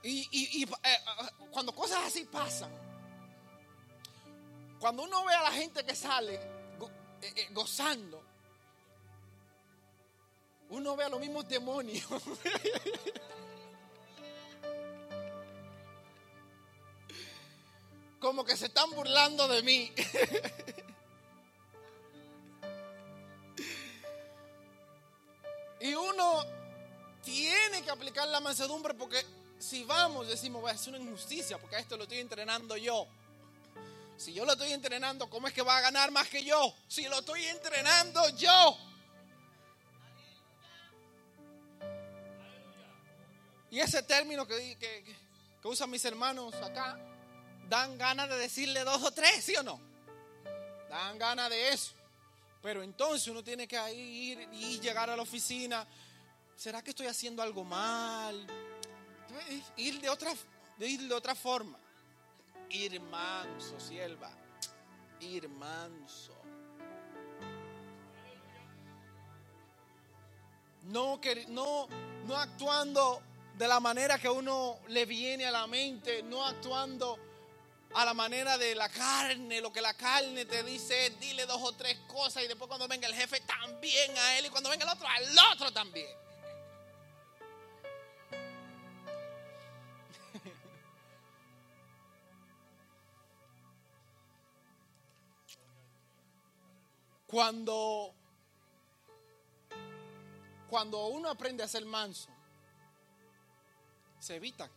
Y, 0.01 0.63
eh, 0.63 0.67
eh, 0.83 0.97
cuando 1.51 1.75
cosas 1.75 2.05
así 2.05 2.23
pasan, 2.25 2.71
cuando 4.79 5.03
uno 5.03 5.25
ve 5.25 5.33
a 5.33 5.43
la 5.43 5.51
gente 5.51 5.85
que 5.85 5.93
sale 5.95 6.39
eh, 7.21 7.47
gozando, 7.51 8.23
uno 10.69 10.95
ve 10.95 11.03
a 11.03 11.09
los 11.09 11.19
mismos 11.19 11.47
demonios. 11.49 12.05
Como 18.19 18.45
que 18.45 18.55
se 18.55 18.67
están 18.67 18.89
burlando 18.91 19.47
de 19.47 19.63
mí. 19.63 19.93
Y 25.81 25.93
uno 25.93 26.43
tiene 27.23 27.81
que 27.83 27.89
aplicar 27.89 28.27
la 28.27 28.41
mansedumbre 28.41 28.93
porque 28.93 29.25
si 29.59 29.83
vamos, 29.83 30.27
decimos, 30.27 30.63
va 30.63 30.71
a 30.71 30.77
ser 30.77 30.93
una 30.93 31.03
injusticia 31.03 31.57
porque 31.57 31.75
a 31.75 31.79
esto 31.79 31.97
lo 31.97 32.03
estoy 32.03 32.19
entrenando 32.19 32.77
yo. 32.77 33.05
Si 34.15 34.33
yo 34.33 34.45
lo 34.45 34.53
estoy 34.53 34.71
entrenando, 34.71 35.29
¿cómo 35.29 35.47
es 35.47 35.53
que 35.53 35.61
va 35.61 35.77
a 35.77 35.81
ganar 35.81 36.11
más 36.11 36.27
que 36.29 36.43
yo? 36.43 36.73
Si 36.87 37.07
lo 37.07 37.19
estoy 37.19 37.43
entrenando 37.45 38.27
yo. 38.29 38.77
Y 43.71 43.79
ese 43.79 44.01
término 44.03 44.47
que, 44.47 44.77
que, 44.79 45.15
usan 45.63 45.89
mis 45.89 46.03
hermanos 46.03 46.55
acá, 46.55 46.97
dan 47.67 47.97
ganas 47.97 48.29
de 48.29 48.37
decirle 48.37 48.83
dos 48.83 49.03
o 49.03 49.11
tres, 49.11 49.43
¿sí 49.43 49.55
o 49.55 49.63
no? 49.63 49.79
Dan 50.89 51.17
ganas 51.19 51.49
de 51.49 51.69
eso. 51.69 51.91
Pero 52.61 52.81
entonces 52.81 53.27
uno 53.27 53.43
tiene 53.43 53.67
que 53.67 53.93
ir 53.93 54.49
y 54.53 54.79
llegar 54.79 55.09
a 55.09 55.15
la 55.15 55.21
oficina. 55.21 55.85
¿Será 56.55 56.81
que 56.81 56.89
estoy 56.89 57.07
haciendo 57.07 57.41
algo 57.41 57.63
mal? 57.63 58.47
Ir 59.77 59.99
de 60.01 60.09
otra, 60.09 60.33
ir 60.79 61.07
de 61.07 61.13
otra 61.13 61.35
forma 61.35 61.77
ir 62.69 62.99
manso, 63.01 63.79
sierva, 63.79 64.29
ir 65.21 65.49
manso. 65.49 66.35
No, 70.83 71.19
no, 71.49 71.87
no 72.25 72.37
actuando 72.37 73.21
de 73.55 73.67
la 73.67 73.79
manera 73.79 74.17
que 74.17 74.29
uno 74.29 74.79
le 74.87 75.05
viene 75.05 75.45
a 75.45 75.51
la 75.51 75.67
mente, 75.67 76.23
no 76.23 76.45
actuando 76.45 77.19
a 77.93 78.05
la 78.05 78.13
manera 78.13 78.57
de 78.57 78.75
la 78.75 78.89
carne, 78.89 79.61
lo 79.61 79.73
que 79.73 79.81
la 79.81 79.93
carne 79.95 80.45
te 80.45 80.63
dice, 80.63 81.15
dile 81.19 81.45
dos 81.45 81.61
o 81.61 81.73
tres 81.73 81.97
cosas 82.07 82.43
y 82.43 82.47
después 82.47 82.67
cuando 82.67 82.87
venga 82.87 83.07
el 83.07 83.15
jefe 83.15 83.41
también 83.41 84.17
a 84.17 84.37
él 84.37 84.45
y 84.45 84.49
cuando 84.49 84.69
venga 84.69 84.85
el 84.85 84.91
otro 84.91 85.07
al 85.07 85.37
otro 85.53 85.71
también. 85.71 86.09
Cuando, 97.29 98.11
cuando 100.67 101.05
uno 101.09 101.29
aprende 101.29 101.61
a 101.61 101.67
ser 101.67 101.85
manso, 101.85 102.31
se 104.19 104.35
evita 104.35 104.67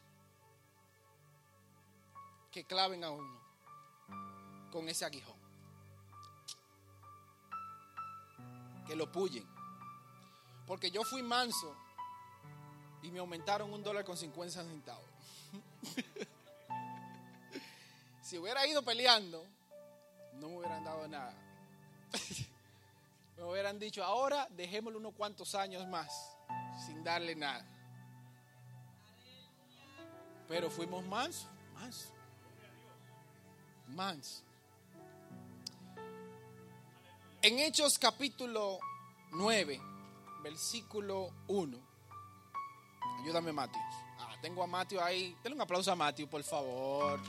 que 2.51 2.65
claven 2.65 3.05
a 3.05 3.11
uno 3.11 3.41
con 4.71 4.87
ese 4.87 5.07
aguijón. 5.07 5.41
Que 8.87 8.97
lo 8.97 9.11
puyen. 9.11 9.49
Porque 10.67 10.91
yo 10.91 11.05
fui 11.05 11.23
manso 11.23 11.75
y 13.03 13.11
me 13.11 13.21
aumentaron 13.21 13.73
un 13.73 13.83
dólar 13.83 14.05
con 14.05 14.19
50 14.19 14.63
centavos. 14.63 15.09
si 18.23 18.37
hubiera 18.37 18.67
ido 18.67 18.83
peleando, 18.83 19.43
no 20.35 20.51
me 20.51 20.59
hubieran 20.59 20.85
dado 20.85 21.09
nada. 21.09 21.52
Me 23.37 23.45
hubieran 23.45 23.79
dicho, 23.79 24.05
ahora 24.05 24.47
dejémosle 24.51 24.99
unos 24.99 25.15
cuantos 25.15 25.55
años 25.55 25.87
más 25.89 26.37
sin 26.87 27.03
darle 27.03 27.35
nada. 27.35 27.65
Pero 30.49 30.71
fuimos 30.71 31.05
mansos, 31.07 31.49
mansos, 31.75 32.13
mansos. 33.89 34.45
En 37.41 37.59
Hechos 37.59 37.99
capítulo 37.99 38.79
9, 39.33 39.81
versículo 40.43 41.31
1. 41.49 41.79
Ayúdame, 43.21 43.53
Mateo. 43.53 43.83
Ah, 44.19 44.37
tengo 44.41 44.63
a 44.63 44.67
Mateo 44.67 45.03
ahí. 45.03 45.37
Denle 45.43 45.57
un 45.57 45.63
aplauso 45.63 45.91
a 45.91 45.97
Mateo, 45.97 46.29
por 46.29 46.43
favor. 46.45 47.21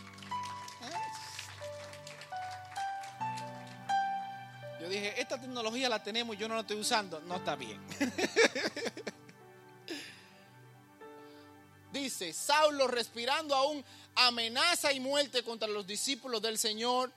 Yo 4.84 4.90
dije, 4.90 5.22
esta 5.22 5.40
tecnología 5.40 5.88
la 5.88 6.04
tenemos 6.04 6.36
y 6.36 6.40
yo 6.40 6.50
no 6.50 6.56
la 6.56 6.62
estoy 6.62 6.78
usando. 6.78 7.22
No 7.22 7.38
está 7.38 7.56
bien. 7.56 7.82
Dice, 11.94 12.34
Saulo 12.34 12.88
respirando 12.88 13.56
aún 13.56 13.82
amenaza 14.14 14.92
y 14.92 15.00
muerte 15.00 15.42
contra 15.42 15.70
los 15.70 15.88
discípulos 15.88 16.42
del 16.42 16.58
Señor, 16.58 17.14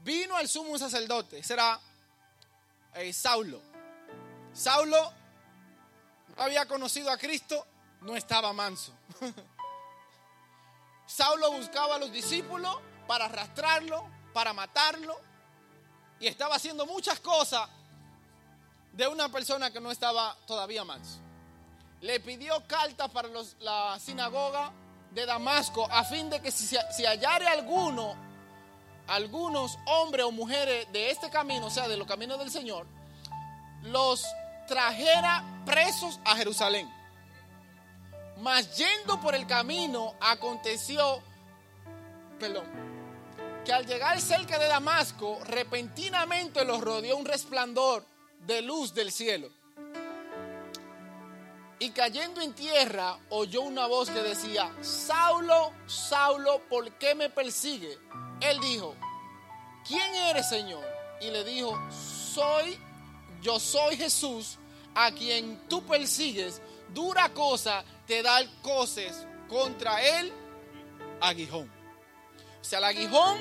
vino 0.00 0.36
al 0.36 0.46
sumo 0.46 0.76
sacerdote. 0.76 1.42
Será 1.42 1.80
eh, 2.96 3.14
Saulo. 3.14 3.62
Saulo 4.52 5.10
no 6.36 6.42
había 6.42 6.66
conocido 6.66 7.10
a 7.10 7.16
Cristo, 7.16 7.66
no 8.02 8.14
estaba 8.14 8.52
manso. 8.52 8.92
Saulo 11.06 11.50
buscaba 11.52 11.94
a 11.94 11.98
los 11.98 12.12
discípulos 12.12 12.76
para 13.06 13.24
arrastrarlo, 13.24 14.06
para 14.34 14.52
matarlo 14.52 15.18
y 16.20 16.26
estaba 16.26 16.56
haciendo 16.56 16.86
muchas 16.86 17.20
cosas 17.20 17.68
de 18.92 19.08
una 19.08 19.28
persona 19.28 19.70
que 19.70 19.80
no 19.80 19.90
estaba 19.90 20.36
todavía 20.46 20.84
manso. 20.84 21.18
Le 22.00 22.20
pidió 22.20 22.66
cartas 22.66 23.10
para 23.10 23.28
la 23.60 23.98
sinagoga 23.98 24.72
de 25.10 25.26
Damasco 25.26 25.88
a 25.90 26.04
fin 26.04 26.28
de 26.30 26.40
que 26.40 26.50
si, 26.50 26.76
si 26.90 27.04
hallare 27.04 27.48
alguno, 27.48 28.14
algunos 29.06 29.78
hombres 29.86 30.24
o 30.24 30.30
mujeres 30.30 30.90
de 30.92 31.10
este 31.10 31.30
camino, 31.30 31.66
o 31.66 31.70
sea, 31.70 31.88
de 31.88 31.96
los 31.96 32.06
caminos 32.06 32.38
del 32.38 32.50
Señor, 32.50 32.86
los 33.82 34.24
trajera 34.66 35.44
presos 35.64 36.20
a 36.24 36.36
Jerusalén. 36.36 36.88
Mas 38.40 38.76
yendo 38.76 39.20
por 39.20 39.34
el 39.34 39.46
camino 39.46 40.14
aconteció, 40.20 41.22
perdón, 42.38 42.93
que 43.64 43.72
al 43.72 43.86
llegar 43.86 44.20
cerca 44.20 44.58
de 44.58 44.66
Damasco, 44.66 45.38
repentinamente 45.46 46.64
los 46.64 46.80
rodeó 46.80 47.16
un 47.16 47.24
resplandor 47.24 48.04
de 48.40 48.62
luz 48.62 48.92
del 48.94 49.10
cielo. 49.10 49.50
Y 51.78 51.90
cayendo 51.90 52.40
en 52.40 52.52
tierra, 52.54 53.18
oyó 53.30 53.62
una 53.62 53.86
voz 53.86 54.10
que 54.10 54.22
decía, 54.22 54.74
Saulo, 54.80 55.72
Saulo, 55.86 56.62
¿por 56.68 56.92
qué 56.92 57.14
me 57.14 57.30
persigue? 57.30 57.98
Él 58.40 58.60
dijo, 58.60 58.94
¿quién 59.86 60.14
eres, 60.14 60.48
Señor? 60.48 60.84
Y 61.20 61.30
le 61.30 61.42
dijo, 61.44 61.78
soy, 61.90 62.78
yo 63.40 63.58
soy 63.58 63.96
Jesús, 63.96 64.58
a 64.94 65.10
quien 65.10 65.68
tú 65.68 65.84
persigues. 65.84 66.60
Dura 66.92 67.30
cosa 67.30 67.84
te 68.06 68.22
da 68.22 68.40
el 68.40 68.50
coces 68.62 69.26
contra 69.48 70.02
él 70.02 70.32
aguijón. 71.20 71.83
O 72.64 72.66
sea, 72.66 72.78
el 72.78 72.84
aguijón 72.84 73.36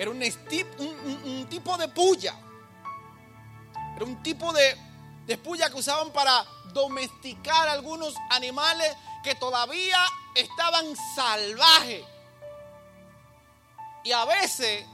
era 0.00 0.10
un, 0.10 1.46
tipo 1.48 1.76
de 1.76 1.86
puya. 1.86 2.34
Era 3.94 4.04
un 4.04 4.20
tipo 4.20 4.52
de, 4.52 4.76
de 5.26 5.38
puya 5.38 5.70
que 5.70 5.76
usaban 5.76 6.10
para 6.12 6.44
domesticar 6.72 7.68
algunos 7.68 8.14
animales 8.30 8.96
que 9.22 9.36
todavía 9.36 9.96
estaban 10.34 10.84
salvajes. 11.14 12.04
Y 14.02 14.10
a 14.10 14.24
veces 14.24 14.84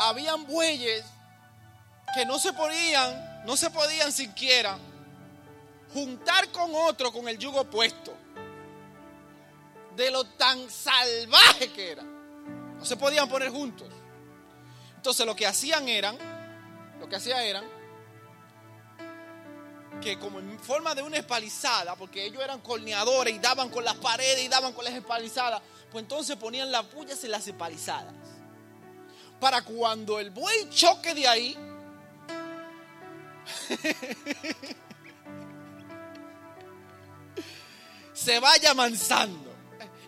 habían 0.00 0.46
bueyes 0.46 1.02
que 2.14 2.26
no 2.26 2.38
se 2.38 2.52
podían, 2.52 3.42
no 3.46 3.56
se 3.56 3.70
podían 3.70 4.12
siquiera 4.12 4.76
juntar 5.94 6.52
con 6.52 6.72
otro 6.74 7.10
con 7.10 7.26
el 7.26 7.38
yugo 7.38 7.64
puesto. 7.64 8.14
De 9.96 10.10
lo 10.10 10.24
tan 10.24 10.70
salvaje 10.70 11.72
que 11.72 11.92
era. 11.92 12.17
No 12.78 12.84
se 12.84 12.96
podían 12.96 13.28
poner 13.28 13.50
juntos. 13.50 13.88
Entonces 14.96 15.26
lo 15.26 15.36
que 15.36 15.46
hacían 15.46 15.88
eran, 15.88 16.16
lo 17.00 17.08
que 17.08 17.16
hacían 17.16 17.40
eran 17.40 17.64
que 20.00 20.18
como 20.18 20.38
en 20.38 20.58
forma 20.60 20.94
de 20.94 21.02
una 21.02 21.16
espalizada, 21.16 21.96
porque 21.96 22.24
ellos 22.24 22.42
eran 22.42 22.60
corneadores 22.60 23.34
y 23.34 23.38
daban 23.38 23.68
con 23.68 23.84
las 23.84 23.96
paredes 23.96 24.44
y 24.44 24.48
daban 24.48 24.72
con 24.72 24.84
las 24.84 24.94
espalizadas, 24.94 25.60
pues 25.90 26.02
entonces 26.02 26.36
ponían 26.36 26.70
las 26.70 26.84
pullas 26.86 27.22
en 27.24 27.32
las 27.32 27.46
espalizadas. 27.46 28.14
Para 29.40 29.62
cuando 29.62 30.18
el 30.20 30.30
buey 30.30 30.70
choque 30.70 31.14
de 31.14 31.26
ahí, 31.28 31.56
se 38.12 38.40
vaya 38.40 38.70
avanzando 38.70 39.52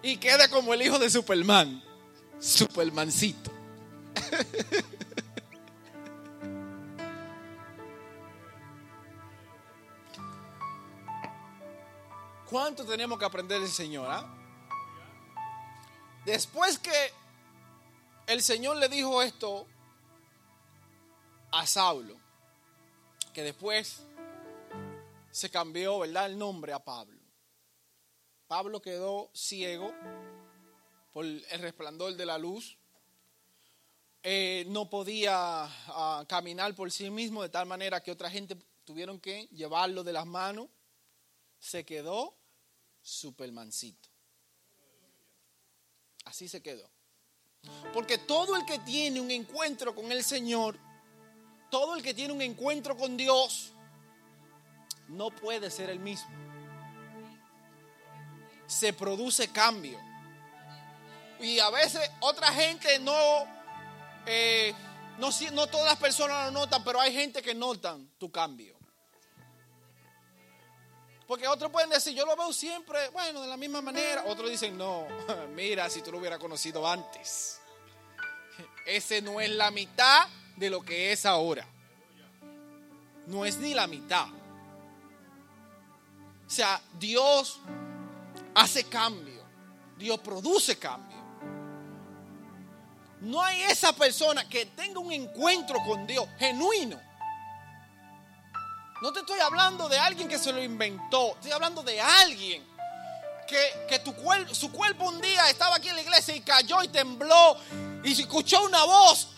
y 0.02 0.16
quede 0.16 0.48
como 0.50 0.74
el 0.74 0.82
hijo 0.82 0.98
de 0.98 1.08
Superman. 1.10 1.89
Supermancito. 2.40 3.50
¿Cuánto 12.48 12.84
tenemos 12.84 13.18
que 13.18 13.24
aprender 13.24 13.60
del 13.60 13.70
Señor? 13.70 14.06
Ah? 14.10 14.24
Después 16.24 16.78
que 16.78 17.12
el 18.26 18.42
Señor 18.42 18.76
le 18.78 18.88
dijo 18.88 19.22
esto 19.22 19.66
a 21.52 21.66
Saulo, 21.66 22.16
que 23.32 23.42
después 23.42 24.02
se 25.30 25.50
cambió, 25.50 26.00
¿verdad?, 26.00 26.26
el 26.26 26.38
nombre 26.38 26.72
a 26.72 26.78
Pablo. 26.82 27.20
Pablo 28.48 28.82
quedó 28.82 29.30
ciego 29.32 29.94
por 31.12 31.24
el 31.24 31.44
resplandor 31.58 32.14
de 32.16 32.26
la 32.26 32.38
luz. 32.38 32.76
eh, 34.22 34.64
no 34.68 34.90
podía 34.90 35.64
ah, 35.64 36.24
caminar 36.28 36.74
por 36.74 36.90
sí 36.92 37.10
mismo, 37.10 37.42
de 37.42 37.48
tal 37.48 37.66
manera 37.66 38.02
que 38.02 38.12
otra 38.12 38.30
gente 38.30 38.56
tuvieron 38.84 39.18
que 39.18 39.46
llevarlo 39.52 40.04
de 40.04 40.12
las 40.12 40.26
manos. 40.26 40.68
Se 41.58 41.84
quedó 41.84 42.36
supermancito. 43.02 44.08
Así 46.24 46.48
se 46.48 46.62
quedó. 46.62 46.90
Porque 47.92 48.18
todo 48.18 48.56
el 48.56 48.64
que 48.64 48.78
tiene 48.80 49.20
un 49.20 49.30
encuentro 49.30 49.94
con 49.94 50.10
el 50.12 50.22
Señor, 50.22 50.78
todo 51.70 51.96
el 51.96 52.02
que 52.02 52.14
tiene 52.14 52.32
un 52.32 52.42
encuentro 52.42 52.96
con 52.96 53.16
Dios, 53.16 53.72
no 55.08 55.30
puede 55.30 55.70
ser 55.70 55.90
el 55.90 55.98
mismo. 55.98 56.30
Se 58.66 58.92
produce 58.92 59.48
cambio. 59.48 59.98
Y 61.40 61.58
a 61.58 61.70
veces 61.70 62.10
otra 62.20 62.52
gente 62.52 62.98
no, 62.98 63.46
eh, 64.26 64.74
no, 65.18 65.30
no 65.52 65.66
todas 65.68 65.86
las 65.86 65.96
personas 65.98 66.46
lo 66.46 66.60
notan, 66.60 66.84
pero 66.84 67.00
hay 67.00 67.12
gente 67.12 67.42
que 67.42 67.54
notan 67.54 68.10
tu 68.18 68.30
cambio. 68.30 68.76
Porque 71.26 71.46
otros 71.46 71.70
pueden 71.70 71.90
decir, 71.90 72.12
yo 72.12 72.26
lo 72.26 72.36
veo 72.36 72.52
siempre, 72.52 73.08
bueno, 73.10 73.40
de 73.40 73.46
la 73.46 73.56
misma 73.56 73.80
manera. 73.80 74.24
Otros 74.26 74.50
dicen, 74.50 74.76
no, 74.76 75.06
mira, 75.54 75.88
si 75.88 76.02
tú 76.02 76.10
lo 76.10 76.18
hubieras 76.18 76.40
conocido 76.40 76.86
antes. 76.86 77.60
Ese 78.86 79.22
no 79.22 79.40
es 79.40 79.48
la 79.50 79.70
mitad 79.70 80.26
de 80.56 80.68
lo 80.68 80.82
que 80.82 81.12
es 81.12 81.24
ahora. 81.24 81.66
No 83.26 83.46
es 83.46 83.58
ni 83.58 83.74
la 83.74 83.86
mitad. 83.86 84.26
O 86.46 86.50
sea, 86.50 86.82
Dios 86.98 87.60
hace 88.56 88.84
cambio. 88.84 89.44
Dios 89.96 90.18
produce 90.18 90.78
cambio. 90.80 91.19
No 93.20 93.42
hay 93.42 93.62
esa 93.62 93.92
persona 93.92 94.48
que 94.48 94.66
tenga 94.66 94.98
un 94.98 95.12
encuentro 95.12 95.78
con 95.86 96.06
Dios 96.06 96.26
genuino 96.38 97.10
no 99.00 99.12
te 99.14 99.20
estoy 99.20 99.40
hablando 99.40 99.88
de 99.88 99.98
alguien 99.98 100.28
que 100.28 100.38
se 100.38 100.52
lo 100.52 100.62
inventó. 100.62 101.30
Estoy 101.36 101.52
hablando 101.52 101.82
de 101.82 101.98
alguien 102.00 102.66
que, 103.88 103.98
tu 104.00 104.14
su 104.54 104.70
cuerpo 104.70 105.06
un 105.06 105.20
día 105.20 105.48
estaba 105.48 105.76
aquí 105.76 105.88
en 105.88 105.96
la 105.96 106.02
iglesia 106.02 106.36
y 106.36 106.40
cayó 106.40 106.82
y 106.82 106.88
tembló 106.88 107.56
y 108.04 108.20
escuchó 108.20 108.62
una 108.62 108.84
voz. 108.84 109.28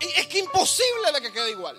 Es 0.00 0.26
que 0.26 0.38
imposible 0.38 1.12
de 1.12 1.20
que 1.20 1.32
quede 1.32 1.50
igual. 1.50 1.76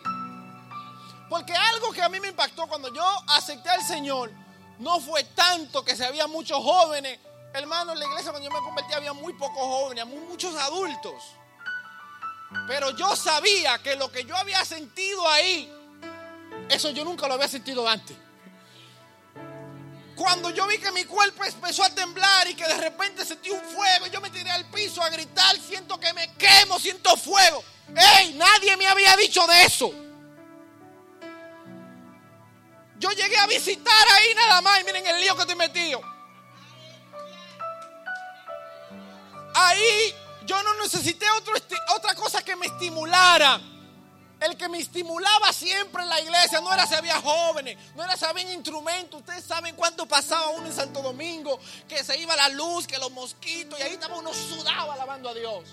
Porque 1.30 1.54
algo 1.54 1.92
que 1.92 2.02
a 2.02 2.10
mí 2.10 2.20
me 2.20 2.28
impactó 2.28 2.68
cuando 2.68 2.94
yo 2.94 3.04
acepté 3.30 3.70
al 3.70 3.84
Señor 3.84 4.32
no 4.78 5.00
fue 5.00 5.24
tanto 5.24 5.84
que 5.84 5.96
se 5.96 6.06
había 6.06 6.28
muchos 6.28 6.60
jóvenes. 6.64 7.20
Hermano, 7.54 7.94
en 7.94 8.00
la 8.00 8.06
iglesia 8.06 8.32
cuando 8.32 8.48
yo 8.48 8.56
me 8.56 8.64
convertí 8.64 8.94
había 8.94 9.14
muy 9.14 9.34
pocos 9.34 9.64
jóvenes, 9.64 10.06
muchos 10.06 10.56
adultos. 10.56 11.24
Pero 12.68 12.92
yo 12.92 13.16
sabía 13.16 13.78
que 13.80 13.96
lo 13.96 14.12
que 14.12 14.26
yo 14.26 14.36
había 14.36 14.64
sentido 14.66 15.28
ahí 15.30 15.72
eso 16.72 16.90
yo 16.92 17.04
nunca 17.04 17.28
lo 17.28 17.34
había 17.34 17.48
sentido 17.48 17.88
antes. 17.88 18.16
Cuando 20.16 20.52
yo 20.52 20.68
vi 20.68 20.78
que 20.78 20.92
mi 20.92 21.06
cuerpo 21.06 21.44
empezó 21.44 21.84
a 21.84 21.90
temblar 21.90 22.48
y 22.48 22.54
que 22.54 22.66
de 22.66 22.78
repente 22.78 23.26
sentí 23.26 23.50
un 23.50 23.62
fuego, 23.62 24.08
yo 24.08 24.22
me 24.22 24.30
tiré 24.30 24.52
al 24.52 24.66
piso 24.70 25.02
a 25.02 25.10
gritar, 25.10 25.58
siento 25.58 26.00
que 26.00 26.14
me 26.14 26.34
quemo, 26.36 26.80
siento 26.80 27.18
fuego. 27.18 27.64
¡Ey! 27.96 28.34
Nadie 28.36 28.78
me 28.78 28.88
había 28.88 29.16
dicho 29.18 29.46
de 29.48 29.64
eso. 29.64 29.94
Yo 33.00 33.10
llegué 33.12 33.38
a 33.38 33.48
visitar 33.48 34.08
ahí 34.14 34.36
nada 34.36 34.62
más 34.62 34.80
y 34.80 34.84
miren 34.84 35.08
el 35.08 35.20
lío 35.20 35.36
que 35.36 35.42
estoy 35.42 35.56
metido. 35.56 36.02
Ahí 39.56 40.16
yo 40.46 40.62
no 40.64 40.74
necesité 40.76 41.26
otra 41.96 42.16
cosa 42.16 42.44
que 42.44 42.56
me 42.56 42.66
estimulara. 42.68 43.60
El 44.40 44.58
que 44.58 44.68
me 44.68 44.80
estimulaba 44.80 45.54
siempre 45.54 46.02
en 46.02 46.10
la 46.10 46.20
iglesia 46.20 46.62
no 46.62 46.74
era 46.74 46.88
si 46.88 46.96
había 46.96 47.22
jóvenes, 47.22 47.78
no 47.96 48.04
era 48.04 48.18
si 48.18 48.26
había 48.26 48.52
instrumentos. 48.52 49.20
Ustedes 49.20 49.44
saben 49.44 49.76
cuánto 49.76 50.08
pasaba 50.08 50.50
uno 50.50 50.66
en 50.66 50.74
Santo 50.74 51.00
Domingo, 51.04 51.60
que 51.88 52.04
se 52.04 52.18
iba 52.18 52.36
la 52.36 52.50
luz, 52.50 52.88
que 52.88 52.98
los 52.98 53.12
mosquitos, 53.12 53.80
y 53.80 53.84
ahí 53.84 53.94
estaba 53.94 54.16
uno 54.18 54.34
sudado 54.34 54.94
alabando 54.94 55.30
a 55.30 55.36
Dios. 55.36 55.66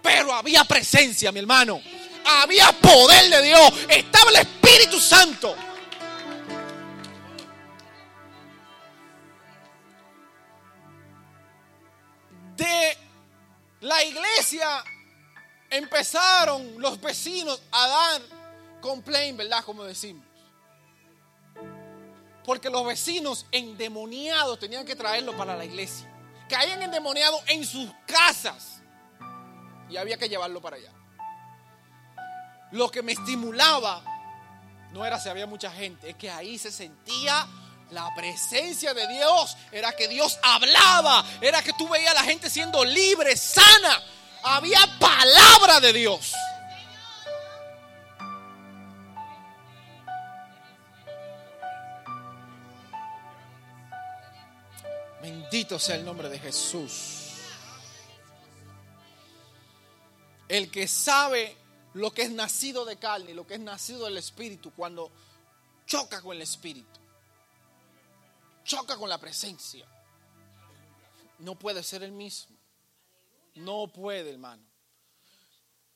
Pero 0.00 0.32
había 0.32 0.62
presencia, 0.62 1.32
mi 1.32 1.40
hermano. 1.40 1.80
Había 2.24 2.70
poder 2.70 3.28
de 3.30 3.42
Dios. 3.42 3.72
Estaba 3.88 4.30
el 4.30 4.36
Espíritu 4.36 5.00
Santo. 5.00 5.56
De 12.56 12.96
la 13.82 14.02
iglesia 14.04 14.84
empezaron 15.68 16.80
los 16.80 17.00
vecinos 17.00 17.60
a 17.72 17.86
dar 17.88 18.22
complaint, 18.80 19.36
¿verdad? 19.36 19.64
Como 19.64 19.82
decimos. 19.84 20.24
Porque 22.44 22.70
los 22.70 22.86
vecinos 22.86 23.46
endemoniados 23.50 24.58
tenían 24.58 24.84
que 24.84 24.94
traerlo 24.94 25.36
para 25.36 25.56
la 25.56 25.64
iglesia. 25.64 26.08
Caían 26.48 26.82
endemoniados 26.82 27.42
en 27.48 27.64
sus 27.64 27.90
casas. 28.06 28.82
Y 29.88 29.96
había 29.96 30.16
que 30.16 30.28
llevarlo 30.28 30.60
para 30.60 30.76
allá. 30.76 30.92
Lo 32.70 32.88
que 32.88 33.02
me 33.02 33.12
estimulaba 33.12 34.04
no 34.92 35.04
era 35.04 35.18
si 35.18 35.28
había 35.28 35.46
mucha 35.46 35.70
gente, 35.70 36.10
es 36.10 36.16
que 36.16 36.30
ahí 36.30 36.56
se 36.56 36.70
sentía 36.70 37.46
la 37.92 38.12
presencia 38.14 38.94
de 38.94 39.06
Dios. 39.08 39.56
Era 39.70 39.92
que 39.92 40.08
Dios 40.08 40.38
hablaba. 40.42 41.24
Era 41.40 41.62
que 41.62 41.72
tú 41.74 41.88
veías 41.88 42.10
a 42.10 42.14
la 42.14 42.24
gente 42.24 42.50
siendo 42.50 42.84
libre, 42.84 43.36
sana 43.36 44.02
había 44.42 44.80
palabra 44.98 45.80
de 45.80 45.92
Dios. 45.92 46.32
Bendito 55.22 55.78
sea 55.78 55.94
el 55.94 56.04
nombre 56.04 56.28
de 56.28 56.38
Jesús. 56.38 57.18
El 60.48 60.70
que 60.70 60.88
sabe 60.88 61.56
lo 61.94 62.10
que 62.10 62.22
es 62.22 62.30
nacido 62.30 62.84
de 62.84 62.96
carne 62.96 63.30
y 63.30 63.34
lo 63.34 63.46
que 63.46 63.54
es 63.54 63.60
nacido 63.60 64.06
del 64.06 64.18
Espíritu 64.18 64.72
cuando 64.72 65.10
choca 65.86 66.20
con 66.20 66.36
el 66.36 66.42
Espíritu, 66.42 67.00
choca 68.64 68.96
con 68.96 69.08
la 69.08 69.18
presencia, 69.18 69.86
no 71.38 71.58
puede 71.58 71.82
ser 71.82 72.02
el 72.02 72.12
mismo. 72.12 72.56
No 73.54 73.86
puede, 73.88 74.30
hermano. 74.30 74.62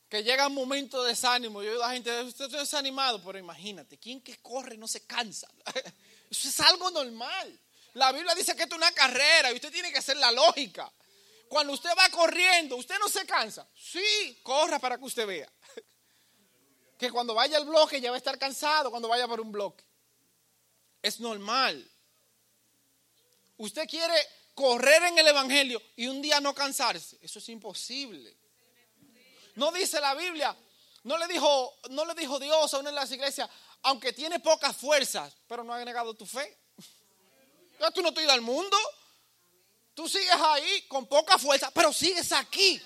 Que 0.08 0.22
llega 0.22 0.46
un 0.46 0.54
momento 0.54 1.02
de 1.02 1.10
desánimo. 1.10 1.62
Yo 1.62 1.70
digo 1.70 1.82
a 1.82 1.88
la 1.88 1.94
gente, 1.94 2.22
usted 2.22 2.44
está 2.46 2.58
desanimado, 2.58 3.22
pero 3.22 3.38
imagínate, 3.38 3.98
¿quién 3.98 4.20
que 4.20 4.36
corre 4.38 4.76
no 4.76 4.86
se 4.86 5.04
cansa? 5.06 5.48
Eso 6.30 6.48
es 6.48 6.60
algo 6.60 6.90
normal. 6.90 7.60
La 7.94 8.12
Biblia 8.12 8.34
dice 8.34 8.54
que 8.54 8.64
esto 8.64 8.74
es 8.74 8.78
una 8.78 8.92
carrera 8.92 9.50
y 9.50 9.54
usted 9.54 9.72
tiene 9.72 9.90
que 9.90 9.98
hacer 9.98 10.18
la 10.18 10.30
lógica. 10.30 10.92
Cuando 11.48 11.72
usted 11.72 11.90
va 11.98 12.08
corriendo, 12.10 12.76
usted 12.76 12.98
no 12.98 13.08
se 13.08 13.24
cansa. 13.24 13.66
Sí, 13.74 14.38
corra 14.42 14.78
para 14.78 14.98
que 14.98 15.04
usted 15.04 15.26
vea. 15.26 15.50
Que 16.98 17.10
cuando 17.10 17.34
vaya 17.34 17.58
al 17.58 17.66
bloque 17.66 18.00
ya 18.00 18.10
va 18.10 18.16
a 18.16 18.18
estar 18.18 18.38
cansado 18.38 18.90
cuando 18.90 19.06
vaya 19.06 19.28
por 19.28 19.38
un 19.38 19.52
bloque. 19.52 19.84
Es 21.02 21.20
normal. 21.20 21.90
Usted 23.58 23.88
quiere 23.88 24.14
correr 24.54 25.02
en 25.04 25.18
el 25.18 25.28
Evangelio 25.28 25.80
y 25.96 26.06
un 26.06 26.20
día 26.20 26.40
no 26.40 26.54
cansarse. 26.54 27.18
Eso 27.22 27.38
es 27.38 27.48
imposible. 27.48 28.36
No 29.54 29.72
dice 29.72 30.00
la 30.00 30.14
Biblia, 30.14 30.54
no 31.04 31.16
le 31.16 31.26
dijo, 31.28 31.78
no 31.90 32.04
le 32.04 32.14
dijo 32.14 32.38
Dios 32.38 32.72
a 32.74 32.78
una 32.78 32.90
de 32.90 32.96
las 32.96 33.10
iglesias, 33.10 33.48
aunque 33.82 34.12
tiene 34.12 34.40
pocas 34.40 34.76
fuerzas, 34.76 35.34
pero 35.46 35.64
no 35.64 35.72
ha 35.72 35.84
negado 35.84 36.14
tu 36.14 36.26
fe. 36.26 36.58
Ya 37.78 37.90
tú 37.90 38.00
no 38.00 38.14
te 38.14 38.22
ido 38.22 38.32
al 38.32 38.40
mundo. 38.40 38.74
Tú 39.92 40.08
sigues 40.08 40.32
ahí 40.32 40.82
con 40.88 41.06
poca 41.06 41.36
fuerza, 41.36 41.70
pero 41.70 41.92
sigues 41.92 42.32
aquí. 42.32 42.80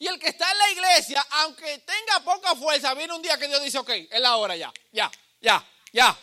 Y 0.00 0.06
el 0.08 0.18
que 0.18 0.28
está 0.28 0.50
en 0.50 0.58
la 0.58 0.70
iglesia, 0.72 1.24
aunque 1.30 1.78
tenga 1.78 2.20
poca 2.24 2.56
fuerza, 2.56 2.94
viene 2.94 3.14
un 3.14 3.22
día 3.22 3.38
que 3.38 3.46
Dios 3.46 3.62
dice, 3.62 3.78
ok, 3.78 3.90
es 4.10 4.20
la 4.20 4.36
hora 4.36 4.56
ya, 4.56 4.72
ya, 4.92 5.08
ya, 5.40 5.64
ya 5.92 6.18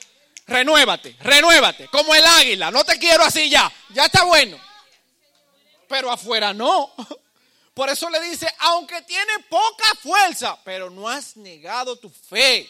renuévate, 0.47 1.15
renuévate, 1.19 1.88
como 1.88 2.13
el 2.13 2.25
águila, 2.25 2.71
no 2.71 2.84
te 2.84 2.97
quiero 2.99 3.23
así 3.23 3.49
ya, 3.49 3.71
ya 3.89 4.05
está 4.05 4.23
bueno. 4.23 4.58
Pero 5.88 6.12
afuera 6.12 6.53
no. 6.53 6.93
Por 7.73 7.89
eso 7.89 8.10
le 8.10 8.21
dice, 8.21 8.47
aunque 8.60 9.01
tiene 9.01 9.39
poca 9.49 9.86
fuerza, 10.01 10.58
pero 10.63 10.89
no 10.89 11.10
has 11.10 11.36
negado 11.36 11.97
tu 11.97 12.10
fe. 12.10 12.69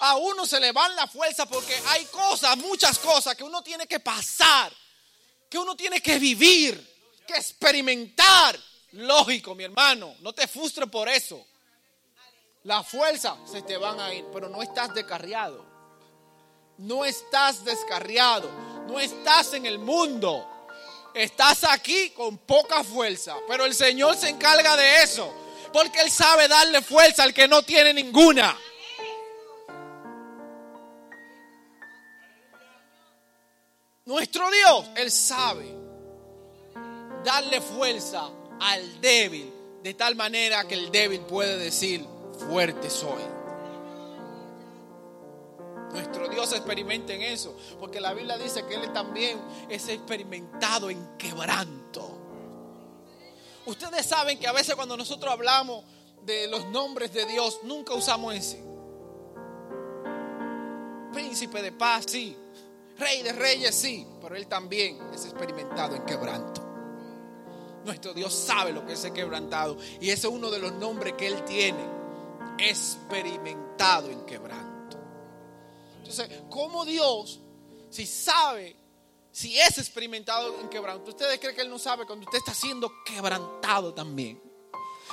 A 0.00 0.16
uno 0.16 0.44
se 0.44 0.60
le 0.60 0.70
van 0.70 0.94
la 0.94 1.06
fuerza 1.06 1.46
porque 1.46 1.74
hay 1.86 2.04
cosas, 2.06 2.56
muchas 2.58 2.98
cosas 2.98 3.34
que 3.34 3.42
uno 3.42 3.62
tiene 3.62 3.86
que 3.86 4.00
pasar, 4.00 4.70
que 5.48 5.58
uno 5.58 5.74
tiene 5.74 6.02
que 6.02 6.18
vivir, 6.18 6.78
que 7.26 7.34
experimentar. 7.34 8.58
Lógico, 8.92 9.54
mi 9.54 9.64
hermano, 9.64 10.14
no 10.20 10.34
te 10.34 10.46
frustres 10.46 10.90
por 10.90 11.08
eso. 11.08 11.44
La 12.64 12.84
fuerza 12.84 13.38
se 13.50 13.62
te 13.62 13.78
van 13.78 13.98
a 13.98 14.12
ir, 14.12 14.26
pero 14.30 14.50
no 14.50 14.62
estás 14.62 14.92
descarriado 14.92 15.67
no 16.78 17.04
estás 17.04 17.64
descarriado, 17.64 18.48
no 18.86 18.98
estás 18.98 19.52
en 19.54 19.66
el 19.66 19.78
mundo. 19.78 20.46
Estás 21.14 21.64
aquí 21.64 22.10
con 22.10 22.38
poca 22.38 22.84
fuerza, 22.84 23.36
pero 23.48 23.64
el 23.64 23.74
Señor 23.74 24.16
se 24.16 24.28
encarga 24.28 24.76
de 24.76 25.02
eso. 25.02 25.32
Porque 25.72 26.00
Él 26.00 26.10
sabe 26.10 26.48
darle 26.48 26.80
fuerza 26.80 27.24
al 27.24 27.34
que 27.34 27.48
no 27.48 27.62
tiene 27.62 27.92
ninguna. 27.92 28.56
Nuestro 34.04 34.50
Dios, 34.50 34.86
Él 34.96 35.10
sabe 35.10 35.74
darle 37.24 37.60
fuerza 37.60 38.30
al 38.60 39.00
débil 39.00 39.52
de 39.82 39.94
tal 39.94 40.16
manera 40.16 40.66
que 40.66 40.74
el 40.74 40.90
débil 40.90 41.20
puede 41.22 41.58
decir, 41.58 42.06
fuerte 42.48 42.88
soy. 42.88 43.37
Nuestro 45.92 46.28
Dios 46.28 46.52
experimenta 46.52 47.14
en 47.14 47.22
eso, 47.22 47.56
porque 47.80 48.00
la 48.00 48.12
Biblia 48.12 48.36
dice 48.36 48.64
que 48.66 48.74
Él 48.74 48.92
también 48.92 49.40
es 49.68 49.88
experimentado 49.88 50.90
en 50.90 51.16
quebranto. 51.16 52.18
Ustedes 53.66 54.06
saben 54.06 54.38
que 54.38 54.46
a 54.46 54.52
veces 54.52 54.74
cuando 54.74 54.96
nosotros 54.96 55.32
hablamos 55.32 55.84
de 56.24 56.46
los 56.48 56.66
nombres 56.66 57.12
de 57.12 57.24
Dios, 57.26 57.60
nunca 57.64 57.94
usamos 57.94 58.34
ese. 58.34 58.62
Príncipe 61.12 61.62
de 61.62 61.72
paz, 61.72 62.04
sí. 62.08 62.36
Rey 62.98 63.22
de 63.22 63.32
reyes, 63.32 63.74
sí. 63.74 64.06
Pero 64.20 64.36
Él 64.36 64.46
también 64.46 64.98
es 65.12 65.24
experimentado 65.24 65.96
en 65.96 66.04
quebranto. 66.04 66.62
Nuestro 67.84 68.12
Dios 68.12 68.34
sabe 68.34 68.72
lo 68.72 68.84
que 68.84 68.92
es 68.92 69.10
quebrantado. 69.10 69.76
Y 70.00 70.10
ese 70.10 70.26
es 70.26 70.32
uno 70.32 70.50
de 70.50 70.58
los 70.58 70.72
nombres 70.72 71.14
que 71.14 71.26
Él 71.26 71.44
tiene. 71.44 71.82
Experimentado 72.58 74.10
en 74.10 74.24
quebranto. 74.26 74.67
Entonces, 76.08 76.40
¿cómo 76.48 76.86
Dios, 76.86 77.38
si 77.90 78.06
sabe, 78.06 78.74
si 79.30 79.60
es 79.60 79.76
experimentado 79.76 80.58
en 80.58 80.70
quebranto, 80.70 81.10
ustedes 81.10 81.38
creen 81.38 81.54
que 81.54 81.60
Él 81.60 81.68
no 81.68 81.78
sabe 81.78 82.06
cuando 82.06 82.24
usted 82.24 82.38
está 82.38 82.54
siendo 82.54 82.90
quebrantado 83.04 83.92
también? 83.92 84.42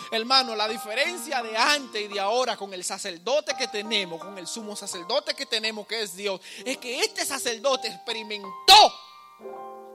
Hermano, 0.09 0.55
la 0.55 0.69
diferencia 0.69 1.43
de 1.43 1.57
antes 1.57 2.01
y 2.01 2.07
de 2.07 2.17
ahora 2.17 2.55
con 2.55 2.73
el 2.73 2.81
sacerdote 2.85 3.55
que 3.57 3.67
tenemos, 3.67 4.21
con 4.21 4.37
el 4.37 4.47
sumo 4.47 4.73
sacerdote 4.73 5.33
que 5.33 5.45
tenemos, 5.45 5.85
que 5.85 6.01
es 6.01 6.15
Dios, 6.15 6.39
es 6.63 6.77
que 6.77 7.01
este 7.01 7.25
sacerdote 7.25 7.89
experimentó. 7.89 8.93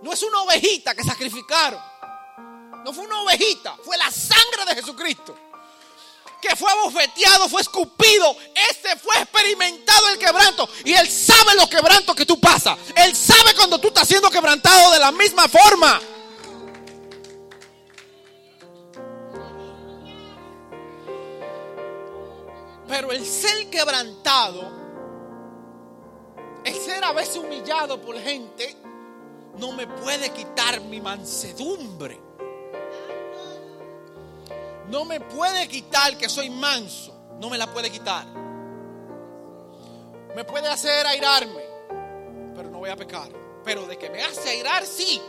No 0.02 0.12
es 0.12 0.22
una 0.22 0.42
ovejita 0.42 0.94
que 0.94 1.02
sacrificaron. 1.02 1.80
No 2.84 2.92
fue 2.92 3.06
una 3.06 3.22
ovejita, 3.22 3.74
fue 3.82 3.96
la 3.96 4.10
sangre 4.10 4.66
de 4.68 4.74
Jesucristo. 4.74 5.34
Que 6.40 6.56
fue 6.56 6.70
abofeteado, 6.70 7.48
fue 7.48 7.60
escupido. 7.62 8.36
Este 8.70 8.96
fue 8.96 9.14
experimentado 9.18 10.08
el 10.08 10.18
quebranto. 10.18 10.68
Y 10.84 10.92
Él 10.92 11.08
sabe 11.08 11.54
los 11.54 11.68
quebrantos 11.68 12.16
que 12.16 12.24
tú 12.24 12.40
pasas. 12.40 12.78
Él 12.96 13.14
sabe 13.14 13.54
cuando 13.54 13.78
tú 13.78 13.88
estás 13.88 14.08
siendo 14.08 14.30
quebrantado 14.30 14.92
de 14.92 14.98
la 14.98 15.12
misma 15.12 15.48
forma. 15.48 16.00
Pero 22.88 23.12
el 23.12 23.24
ser 23.24 23.70
quebrantado, 23.70 24.72
el 26.64 26.74
ser 26.74 27.04
a 27.04 27.12
veces 27.12 27.36
humillado 27.36 28.00
por 28.00 28.18
gente, 28.18 28.76
no 29.58 29.72
me 29.72 29.86
puede 29.86 30.30
quitar 30.30 30.80
mi 30.80 31.00
mansedumbre 31.00 32.29
no 34.90 35.04
me 35.04 35.20
puede 35.20 35.68
quitar 35.68 36.18
que 36.18 36.28
soy 36.28 36.50
manso. 36.50 37.14
No 37.38 37.48
me 37.48 37.56
la 37.56 37.72
puede 37.72 37.90
quitar. 37.90 38.26
Me 40.34 40.44
puede 40.44 40.68
hacer 40.68 41.06
airarme, 41.06 41.64
pero 42.54 42.70
no 42.70 42.78
voy 42.78 42.90
a 42.90 42.96
pecar. 42.96 43.30
Pero 43.64 43.86
de 43.86 43.96
que 43.96 44.10
me 44.10 44.22
hace 44.22 44.50
airar, 44.50 44.84
sí. 44.84 45.22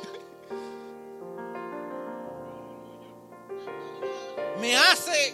Me 4.59 4.75
hace 4.77 5.33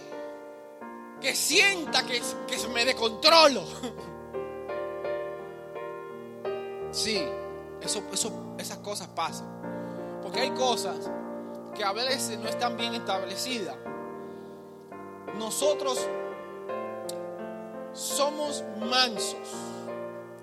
que 1.21 1.35
sienta 1.35 2.05
que, 2.05 2.21
que 2.47 2.67
me 2.67 2.85
descontrolo. 2.85 3.63
Sí, 6.89 7.23
eso, 7.81 8.01
eso, 8.11 8.55
esas 8.57 8.77
cosas 8.79 9.07
pasan. 9.09 10.19
Porque 10.23 10.39
hay 10.39 10.51
cosas 10.51 11.11
que 11.75 11.83
a 11.83 11.91
veces 11.91 12.39
no 12.39 12.49
están 12.49 12.75
bien 12.75 12.95
establecidas 12.95 13.75
nosotros 15.35 15.99
somos 17.93 18.63
mansos, 18.79 19.49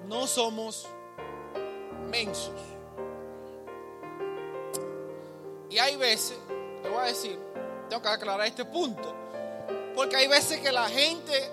no 0.07 0.27
somos 0.27 0.87
mensos. 2.11 2.55
Y 5.71 5.79
hay 5.79 5.97
veces, 5.97 6.39
te 6.83 6.89
voy 6.89 6.99
a 6.99 7.05
decir, 7.05 7.39
tengo 7.89 8.03
que 8.03 8.09
aclarar 8.09 8.47
este 8.47 8.65
punto, 8.65 9.15
porque 9.95 10.17
hay 10.17 10.29
veces 10.29 10.61
que 10.61 10.71
la 10.71 10.89
gente 10.89 11.51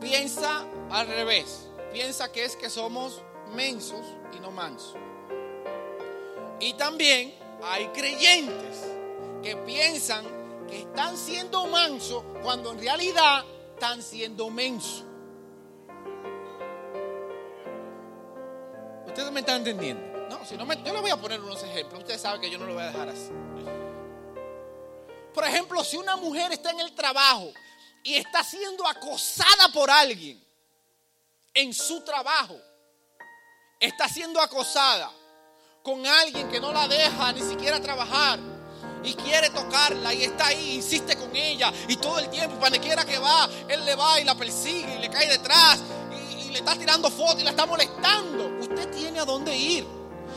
piensa 0.00 0.64
al 0.90 1.06
revés, 1.08 1.68
piensa 1.92 2.30
que 2.30 2.44
es 2.44 2.56
que 2.56 2.70
somos 2.70 3.22
mensos 3.54 4.06
y 4.36 4.40
no 4.40 4.50
mansos. 4.50 4.94
Y 6.60 6.74
también 6.74 7.34
hay 7.62 7.88
creyentes 7.88 8.84
que 9.42 9.56
piensan 9.56 10.35
que 10.66 10.80
están 10.80 11.16
siendo 11.16 11.66
mansos 11.66 12.22
cuando 12.42 12.72
en 12.72 12.80
realidad 12.80 13.44
están 13.74 14.02
siendo 14.02 14.50
mensos. 14.50 15.04
Ustedes 19.06 19.32
me 19.32 19.40
están 19.40 19.56
entendiendo. 19.56 20.28
No, 20.28 20.44
si 20.44 20.56
no 20.56 20.66
me, 20.66 20.76
yo 20.82 20.92
les 20.92 21.00
voy 21.00 21.10
a 21.10 21.16
poner 21.16 21.40
unos 21.40 21.62
ejemplos. 21.62 22.00
Ustedes 22.00 22.20
saben 22.20 22.40
que 22.40 22.50
yo 22.50 22.58
no 22.58 22.66
lo 22.66 22.74
voy 22.74 22.82
a 22.82 22.86
dejar 22.86 23.08
así. 23.08 23.30
Por 25.32 25.44
ejemplo, 25.44 25.84
si 25.84 25.96
una 25.96 26.16
mujer 26.16 26.52
está 26.52 26.70
en 26.70 26.80
el 26.80 26.94
trabajo 26.94 27.52
y 28.02 28.14
está 28.14 28.42
siendo 28.42 28.86
acosada 28.86 29.68
por 29.72 29.90
alguien 29.90 30.42
en 31.54 31.72
su 31.72 32.02
trabajo, 32.02 32.56
está 33.78 34.08
siendo 34.08 34.40
acosada 34.40 35.10
con 35.82 36.04
alguien 36.06 36.48
que 36.48 36.58
no 36.58 36.72
la 36.72 36.88
deja 36.88 37.32
ni 37.32 37.42
siquiera 37.42 37.80
trabajar 37.80 38.55
y 39.06 39.14
quiere 39.14 39.50
tocarla 39.50 40.12
y 40.12 40.24
está 40.24 40.46
ahí, 40.48 40.76
insiste 40.76 41.16
con 41.16 41.34
ella 41.34 41.72
y 41.88 41.96
todo 41.96 42.18
el 42.18 42.28
tiempo, 42.28 42.58
para 42.58 42.76
quiera 42.78 43.04
que 43.04 43.18
va, 43.18 43.48
él 43.68 43.84
le 43.84 43.94
va 43.94 44.20
y 44.20 44.24
la 44.24 44.34
persigue 44.34 44.96
y 44.96 44.98
le 44.98 45.08
cae 45.08 45.28
detrás 45.28 45.78
y, 46.40 46.50
le 46.50 46.58
está 46.58 46.74
tirando 46.74 47.10
fotos 47.10 47.40
y 47.40 47.44
la 47.44 47.50
está 47.50 47.66
molestando. 47.66 48.46
Usted 48.60 48.90
tiene 48.90 49.20
a 49.20 49.24
dónde 49.24 49.54
ir. 49.56 49.86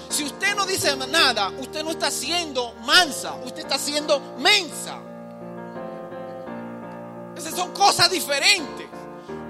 Si 0.09 0.23
usted 0.23 0.55
no 0.55 0.65
dice 0.65 0.95
nada, 0.95 1.49
usted 1.59 1.83
no 1.83 1.91
está 1.91 2.11
siendo 2.11 2.73
mansa, 2.85 3.35
usted 3.45 3.59
está 3.59 3.77
siendo 3.77 4.19
mensa. 4.37 4.99
Esas 7.37 7.55
son 7.55 7.71
cosas 7.71 8.11
diferentes. 8.11 8.87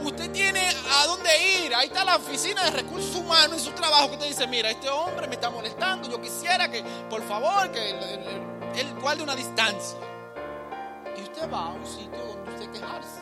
Usted 0.03 0.31
tiene 0.31 0.61
a 0.67 1.07
dónde 1.07 1.29
ir. 1.63 1.73
Ahí 1.75 1.87
está 1.87 2.05
la 2.05 2.17
oficina 2.17 2.63
de 2.65 2.71
recursos 2.71 3.15
humanos 3.15 3.61
y 3.61 3.65
su 3.65 3.71
trabajo 3.71 4.09
que 4.09 4.15
usted 4.15 4.27
dice, 4.27 4.47
mira, 4.47 4.69
este 4.69 4.89
hombre 4.89 5.27
me 5.27 5.35
está 5.35 5.49
molestando. 5.49 6.09
Yo 6.09 6.21
quisiera 6.21 6.69
que, 6.69 6.83
por 7.09 7.27
favor, 7.27 7.71
que 7.71 8.58
el 8.75 8.87
cual 8.95 9.17
de 9.17 9.23
una 9.23 9.35
distancia. 9.35 9.99
Y 11.17 11.21
usted 11.21 11.51
va 11.51 11.65
a 11.65 11.69
un 11.69 11.85
sitio 11.85 12.17
donde 12.25 12.51
usted 12.51 12.71
quejarse. 12.71 13.21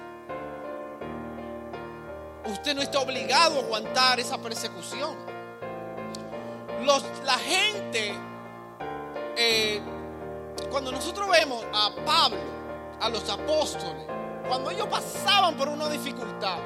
Usted 2.45 2.75
no 2.75 2.81
está 2.81 2.99
obligado 2.99 3.60
a 3.60 3.63
aguantar 3.63 4.19
esa 4.19 4.38
persecución. 4.38 5.15
Los, 6.83 7.03
la 7.25 7.38
gente, 7.38 8.13
eh, 9.36 9.81
cuando 10.69 10.91
nosotros 10.91 11.27
vemos 11.29 11.65
a 11.73 11.91
Pablo, 12.05 12.39
a 13.01 13.10
los 13.10 13.29
apóstoles, 13.29 14.05
cuando 14.47 14.71
ellos 14.71 14.88
pasaban 14.88 15.57
por 15.57 15.67
una 15.67 15.89
dificultad, 15.89 16.57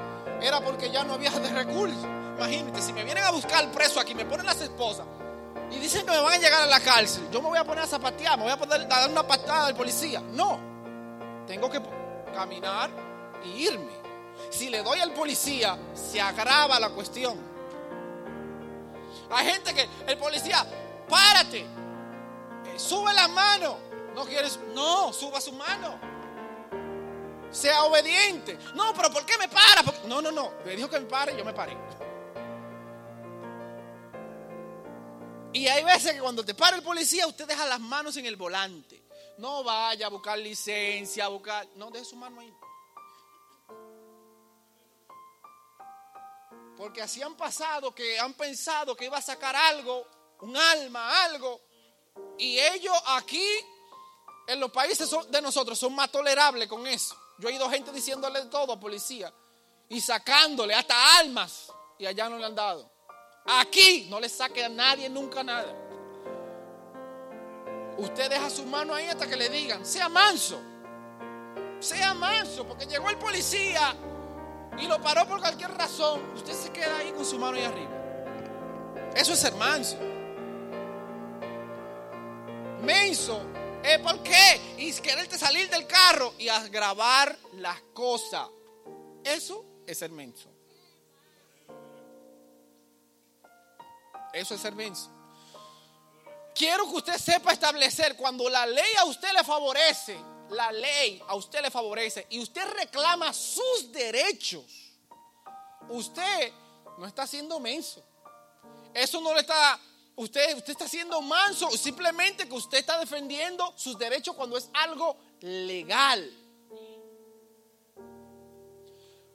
era 0.41 0.60
porque 0.62 0.91
ya 0.91 1.04
no 1.04 1.13
había 1.13 1.32
de 1.32 1.50
recursos. 1.50 2.06
Imagínate, 2.38 2.82
si 2.82 2.94
me 2.94 3.04
vienen 3.04 3.24
a 3.24 3.32
buscar 3.32 3.70
preso 3.72 4.00
aquí, 4.00 4.15
me 4.15 4.26
ponen 4.26 4.46
las 4.46 4.62
esposas, 4.62 5.06
y 5.72 5.78
dicen 5.78 6.06
que 6.06 6.12
me 6.12 6.20
van 6.20 6.34
a 6.34 6.38
llegar 6.38 6.64
a 6.64 6.66
la 6.68 6.80
cárcel. 6.80 7.28
Yo 7.32 7.42
me 7.42 7.50
voy 7.50 7.58
a 7.58 7.64
poner 7.64 7.84
a 7.84 7.88
zapatear, 7.88 8.38
me 8.38 8.44
voy 8.44 8.52
a 8.52 8.86
dar 8.86 9.10
una 9.10 9.26
patada 9.26 9.68
al 9.68 9.76
policía. 9.76 10.20
No, 10.20 10.60
tengo 11.48 11.70
que 11.70 11.82
caminar 12.34 12.90
y 13.46 13.68
irme. 13.68 14.02
Si 14.50 14.70
le 14.70 14.84
doy 14.84 15.00
al 15.00 15.14
policía, 15.14 15.78
se 15.94 16.20
agrava 16.20 16.80
la 16.80 16.90
cuestión. 16.90 17.40
Hay 19.30 19.46
gente 19.46 19.74
que 19.74 19.88
el 20.08 20.18
policía, 20.18 20.66
párate, 21.08 21.60
eh, 21.60 22.78
sube 22.78 23.14
la 23.14 23.28
mano. 23.30 23.78
No 24.14 24.26
quieres, 24.26 24.60
no, 24.74 25.14
suba 25.14 25.40
su 25.40 25.54
mano. 25.54 25.98
Sea 27.50 27.84
obediente. 27.84 28.58
No, 28.76 28.94
pero 28.94 29.10
¿por 29.12 29.26
qué 29.26 29.38
me 29.38 29.48
para? 29.48 29.84
No, 30.06 30.22
no, 30.22 30.32
no. 30.32 30.52
Me 30.66 30.76
dijo 30.76 30.90
que 30.90 31.00
me 31.00 31.06
pare, 31.06 31.38
yo 31.38 31.46
me 31.46 31.54
paré. 31.54 31.78
Y 35.54 35.68
hay 35.68 35.84
veces 35.84 36.14
que 36.14 36.20
cuando 36.20 36.46
te 36.46 36.54
para 36.54 36.78
el 36.78 36.84
policía, 36.84 37.28
usted 37.28 37.46
deja 37.46 37.66
las 37.66 37.80
manos 37.80 38.16
en 38.18 38.26
el 38.26 38.38
volante. 38.38 39.02
No 39.38 39.64
vaya 39.64 40.06
a 40.06 40.10
buscar 40.10 40.38
licencia, 40.38 41.26
a 41.26 41.28
buscar. 41.28 41.68
No, 41.76 41.90
deje 41.92 42.06
su 42.06 42.16
mano 42.16 42.40
ahí. 42.40 42.54
Porque 46.78 47.02
así 47.02 47.22
han 47.22 47.36
pasado 47.36 47.94
que 47.94 48.20
han 48.20 48.34
pensado 48.34 48.96
que 48.96 49.06
iba 49.06 49.18
a 49.18 49.22
sacar 49.22 49.56
algo, 49.56 50.08
un 50.40 50.56
alma, 50.56 51.26
algo. 51.26 51.60
Y 52.38 52.58
ellos 52.58 52.96
aquí 53.08 53.46
en 54.48 54.60
los 54.60 54.72
países 54.72 55.10
de 55.30 55.42
nosotros 55.42 55.78
son 55.78 55.94
más 55.94 56.12
tolerables 56.12 56.68
con 56.68 56.88
eso. 56.88 57.16
Yo 57.38 57.50
he 57.50 57.54
ido 57.54 57.70
gente 57.70 57.92
diciéndole 57.92 58.46
todo 58.46 58.74
a 58.74 58.80
policía 58.80 59.32
y 59.90 60.00
sacándole 60.00 60.74
hasta 60.74 61.20
almas 61.20 61.72
y 62.00 62.06
allá 62.06 62.30
no 62.30 62.38
le 62.38 62.46
han 62.46 62.56
dado. 62.56 62.90
Aquí 63.45 64.08
no 64.10 64.19
le 64.19 64.30
saque 64.30 64.63
a 64.63 64.69
nadie 64.69 65.10
nunca 65.10 65.43
nada. 65.43 65.75
Usted 67.97 68.30
deja 68.30 68.49
su 68.49 68.65
mano 68.65 68.93
ahí 68.93 69.06
hasta 69.08 69.27
que 69.27 69.36
le 69.36 69.49
digan, 69.49 69.86
sea 69.86 70.10
manso. 70.10 70.62
Sea 71.80 72.13
manso, 72.13 72.67
porque 72.67 72.86
llegó 72.86 73.10
el 73.10 73.17
policía 73.17 73.95
y 74.77 74.88
lo 74.88 75.01
paró 75.01 75.27
por 75.27 75.39
cualquier 75.39 75.71
razón. 75.71 76.21
Usted 76.36 76.54
se 76.54 76.71
queda 76.71 76.97
ahí 76.97 77.12
con 77.12 77.25
su 77.25 77.38
mano 77.38 77.58
ahí 77.58 77.63
arriba. 77.63 79.12
Eso 79.15 79.34
es 79.34 79.39
ser 79.39 79.56
manso. 79.56 79.97
Menso 82.82 83.41
es 83.84 83.99
por 83.99 84.21
qué 84.23 84.75
y 84.77 84.91
quererte 84.93 85.38
salir 85.38 85.69
del 85.69 85.86
carro 85.86 86.34
y 86.38 86.47
agravar 86.47 87.38
las 87.54 87.82
cosas. 87.93 88.47
Eso 89.23 89.65
es 89.86 89.97
ser 89.97 90.12
menso. 90.12 90.51
Eso 94.34 94.56
es 94.56 94.62
ser 94.62 94.76
menso. 94.76 95.10
Quiero 96.54 96.86
que 96.89 96.98
usted 96.98 97.17
sepa 97.17 97.54
establecer 97.54 98.15
cuando 98.15 98.50
la 98.50 98.65
ley 98.65 98.94
a 99.00 99.06
usted 99.06 99.32
le 99.34 99.44
favorece, 99.44 100.20
la 100.50 100.72
ley 100.72 101.22
a 101.28 101.36
usted 101.36 101.62
le 101.62 101.72
favorece 101.72 102.28
y 102.30 102.39
usted 102.39 102.65
reclama 102.74 103.34
sus 103.34 103.91
derechos. 103.91 104.65
Usted 105.89 106.52
no 106.98 107.06
está 107.06 107.26
siendo 107.26 107.60
menso. 107.60 108.04
Eso 108.94 109.22
no 109.22 109.34
le 109.34 109.41
está 109.41 109.80
usted, 110.15 110.58
usted 110.58 110.72
está 110.74 110.88
siendo 110.88 111.22
manso, 111.22 111.70
simplemente 111.72 112.48
que 112.48 112.54
usted 112.54 112.80
está 112.80 113.00
defendiendo 113.00 113.74
sus 113.78 113.98
derechos 113.98 114.36
cuando 114.36 114.58
es 114.58 114.70
algo 114.74 115.17
legal. 115.39 116.30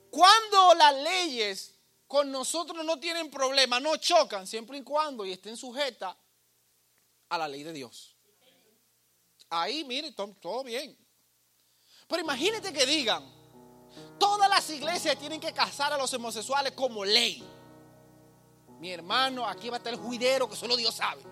Cuando 0.09 0.73
las 0.75 0.95
leyes 0.95 1.73
con 2.07 2.31
nosotros 2.31 2.85
no 2.85 2.99
tienen 2.99 3.29
problema, 3.29 3.79
no 3.79 3.97
chocan, 3.97 4.47
siempre 4.47 4.77
y 4.77 4.83
cuando 4.83 5.25
y 5.25 5.33
estén 5.33 5.57
sujetas 5.57 6.15
a 7.29 7.37
la 7.37 7.47
ley 7.47 7.63
de 7.63 7.73
Dios. 7.73 8.15
Ahí, 9.49 9.83
mire, 9.83 10.11
todo 10.13 10.63
bien. 10.63 10.97
Pero 12.07 12.21
imagínate 12.21 12.71
que 12.71 12.85
digan, 12.85 13.23
todas 14.17 14.49
las 14.49 14.69
iglesias 14.69 15.17
tienen 15.17 15.39
que 15.39 15.53
casar 15.53 15.91
a 15.91 15.97
los 15.97 16.13
homosexuales 16.13 16.71
como 16.73 17.03
ley. 17.03 17.43
Mi 18.79 18.91
hermano, 18.91 19.45
aquí 19.45 19.69
va 19.69 19.75
a 19.75 19.79
estar 19.79 19.93
el 19.93 19.99
juidero 19.99 20.49
que 20.49 20.55
solo 20.55 20.75
Dios 20.77 20.95
sabe. 20.95 21.23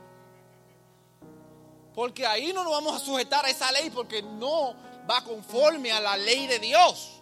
Porque 1.93 2.25
ahí 2.25 2.51
no 2.51 2.63
nos 2.63 2.73
vamos 2.73 3.01
a 3.01 3.05
sujetar 3.05 3.45
a 3.45 3.49
esa 3.49 3.71
ley 3.71 3.89
porque 3.89 4.21
no 4.21 4.75
va 5.09 5.23
conforme 5.23 5.91
a 5.91 6.01
la 6.01 6.17
ley 6.17 6.47
de 6.47 6.59
Dios. 6.59 7.21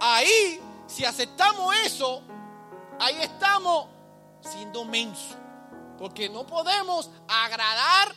Ahí, 0.00 0.60
si 0.92 1.04
aceptamos 1.04 1.74
eso, 1.84 2.22
ahí 3.00 3.16
estamos 3.22 3.86
siendo 4.40 4.84
mensos. 4.84 5.36
Porque 5.98 6.28
no 6.28 6.46
podemos 6.46 7.10
agradar 7.28 8.14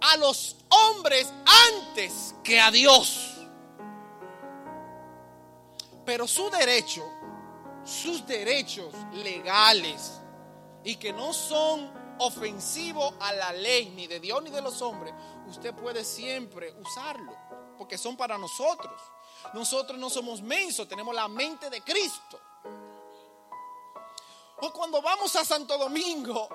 a 0.00 0.16
los 0.16 0.56
hombres 0.68 1.32
antes 1.70 2.34
que 2.42 2.60
a 2.60 2.70
Dios. 2.70 3.30
Pero 6.04 6.26
su 6.26 6.50
derecho, 6.50 7.08
sus 7.84 8.26
derechos 8.26 8.92
legales 9.14 10.20
y 10.84 10.96
que 10.96 11.12
no 11.12 11.32
son 11.32 11.90
ofensivos 12.18 13.14
a 13.20 13.32
la 13.32 13.52
ley 13.52 13.92
ni 13.96 14.06
de 14.06 14.20
Dios 14.20 14.42
ni 14.42 14.50
de 14.50 14.60
los 14.60 14.82
hombres, 14.82 15.14
usted 15.46 15.72
puede 15.74 16.04
siempre 16.04 16.74
usarlo, 16.80 17.32
porque 17.78 17.96
son 17.96 18.16
para 18.16 18.36
nosotros. 18.36 19.00
Nosotros 19.54 19.98
no 19.98 20.08
somos 20.10 20.40
mensos, 20.42 20.88
tenemos 20.88 21.14
la 21.14 21.28
mente 21.28 21.68
de 21.70 21.82
Cristo. 21.82 22.40
O 24.58 24.72
cuando 24.72 25.02
vamos 25.02 25.34
a 25.36 25.44
Santo 25.44 25.76
Domingo, 25.76 26.48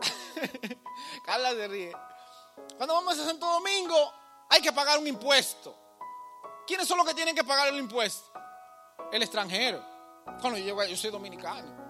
Carla 1.24 1.50
se 1.52 1.68
ríe. 1.68 1.92
Cuando 2.76 2.94
vamos 2.94 3.18
a 3.18 3.24
Santo 3.24 3.46
Domingo, 3.46 4.12
hay 4.48 4.60
que 4.60 4.72
pagar 4.72 4.98
un 4.98 5.06
impuesto. 5.06 5.74
¿Quiénes 6.66 6.86
son 6.88 6.98
los 6.98 7.06
que 7.06 7.14
tienen 7.14 7.34
que 7.34 7.44
pagar 7.44 7.68
el 7.68 7.78
impuesto? 7.78 8.32
El 9.12 9.22
extranjero. 9.22 9.84
Cuando 10.40 10.58
yo 10.58 10.84
yo 10.84 10.96
soy 10.96 11.10
dominicano 11.10 11.82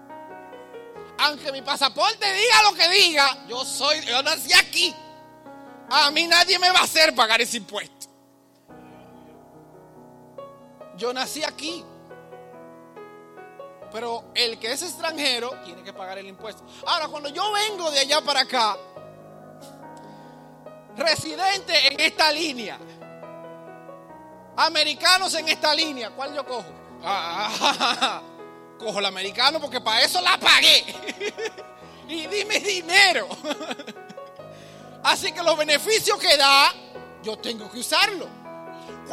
aunque 1.17 1.51
mi 1.51 1.61
pasaporte 1.61 2.33
diga 2.33 2.63
lo 2.63 2.73
que 2.73 2.89
diga, 2.89 3.45
yo 3.47 3.63
soy, 3.63 4.01
yo 4.05 4.21
nací 4.23 4.53
aquí. 4.53 4.93
A 5.89 6.11
mí 6.11 6.27
nadie 6.27 6.57
me 6.59 6.71
va 6.71 6.79
a 6.79 6.83
hacer 6.83 7.13
pagar 7.13 7.41
ese 7.41 7.57
impuesto. 7.57 8.07
Yo 10.97 11.13
nací 11.13 11.43
aquí. 11.43 11.83
Pero 13.91 14.25
el 14.33 14.57
que 14.57 14.71
es 14.71 14.81
extranjero 14.81 15.51
tiene 15.63 15.83
que 15.83 15.93
pagar 15.93 16.17
el 16.17 16.27
impuesto. 16.27 16.63
Ahora, 16.87 17.07
cuando 17.07 17.29
yo 17.29 17.51
vengo 17.51 17.91
de 17.91 17.99
allá 17.99 18.21
para 18.21 18.41
acá, 18.41 18.75
residente 20.97 21.93
en 21.93 21.99
esta 21.99 22.31
línea, 22.31 22.79
americanos 24.57 25.33
en 25.35 25.47
esta 25.47 25.75
línea, 25.75 26.09
¿cuál 26.11 26.33
yo 26.33 26.43
cojo? 26.43 26.65
Ah, 27.03 28.21
cojo 28.79 28.99
el 28.99 29.05
americano 29.05 29.59
porque 29.59 29.79
para 29.79 30.01
eso 30.01 30.19
la 30.21 30.39
pagué. 30.39 30.85
y 32.07 32.25
dime 32.27 32.59
dinero. 32.59 33.27
Así 35.03 35.31
que 35.31 35.43
los 35.43 35.57
beneficios 35.57 36.17
que 36.17 36.35
da, 36.37 36.73
yo 37.21 37.37
tengo 37.37 37.69
que 37.69 37.79
usarlo. 37.79 38.42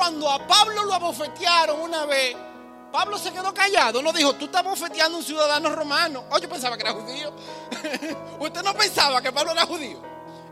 Cuando 0.00 0.30
a 0.30 0.38
Pablo 0.46 0.86
lo 0.86 0.94
abofetearon 0.94 1.78
una 1.78 2.06
vez, 2.06 2.34
Pablo 2.90 3.18
se 3.18 3.30
quedó 3.32 3.52
callado, 3.52 4.00
no 4.00 4.14
dijo, 4.14 4.32
tú 4.32 4.46
estás 4.46 4.64
bofeteando 4.64 5.16
a 5.16 5.20
un 5.20 5.26
ciudadano 5.26 5.68
romano. 5.76 6.24
Oh, 6.30 6.38
yo 6.38 6.48
pensaba 6.48 6.74
que 6.78 6.84
era 6.84 6.94
judío. 6.94 7.30
Usted 8.40 8.62
no 8.62 8.72
pensaba 8.72 9.20
que 9.20 9.30
Pablo 9.30 9.52
era 9.52 9.66
judío. 9.66 10.00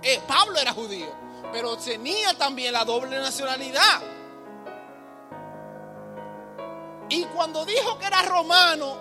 Eh, 0.03 0.21
Pablo 0.29 0.59
era 0.59 0.75
judío, 0.75 1.09
pero 1.51 1.79
tenía 1.79 2.35
también 2.35 2.75
la 2.75 2.85
doble 2.85 3.17
nacionalidad. 3.17 4.03
Y 7.09 7.25
cuando 7.35 7.65
dijo 7.65 7.99
que 7.99 8.05
era 8.05 8.21
romano, 8.25 8.99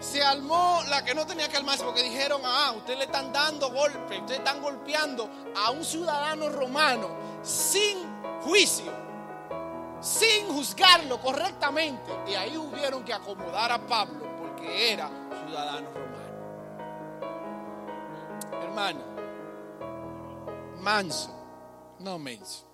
se 0.00 0.22
armó 0.22 0.82
la 0.90 1.02
que 1.02 1.14
no 1.14 1.24
tenía 1.24 1.48
que 1.48 1.56
armarse 1.56 1.82
porque 1.82 2.02
dijeron, 2.02 2.42
ah, 2.44 2.74
ustedes 2.76 2.98
le 2.98 3.04
están 3.06 3.32
dando 3.32 3.70
golpe, 3.70 4.18
ustedes 4.18 4.40
están 4.40 4.60
golpeando 4.60 5.30
a 5.56 5.70
un 5.70 5.82
ciudadano 5.82 6.50
romano 6.50 7.08
sin 7.42 8.16
juicio, 8.42 9.05
sin 10.00 10.48
juzgarlo 10.48 11.20
correctamente. 11.20 12.12
Y 12.26 12.34
ahí 12.34 12.56
hubieron 12.56 13.04
que 13.04 13.12
acomodar 13.12 13.72
a 13.72 13.86
Pablo 13.86 14.36
porque 14.38 14.92
era 14.92 15.08
ciudadano 15.44 15.90
romano. 15.90 16.16
Hermano, 18.62 19.00
manso, 20.80 21.30
no 22.00 22.18
menso. 22.18 22.64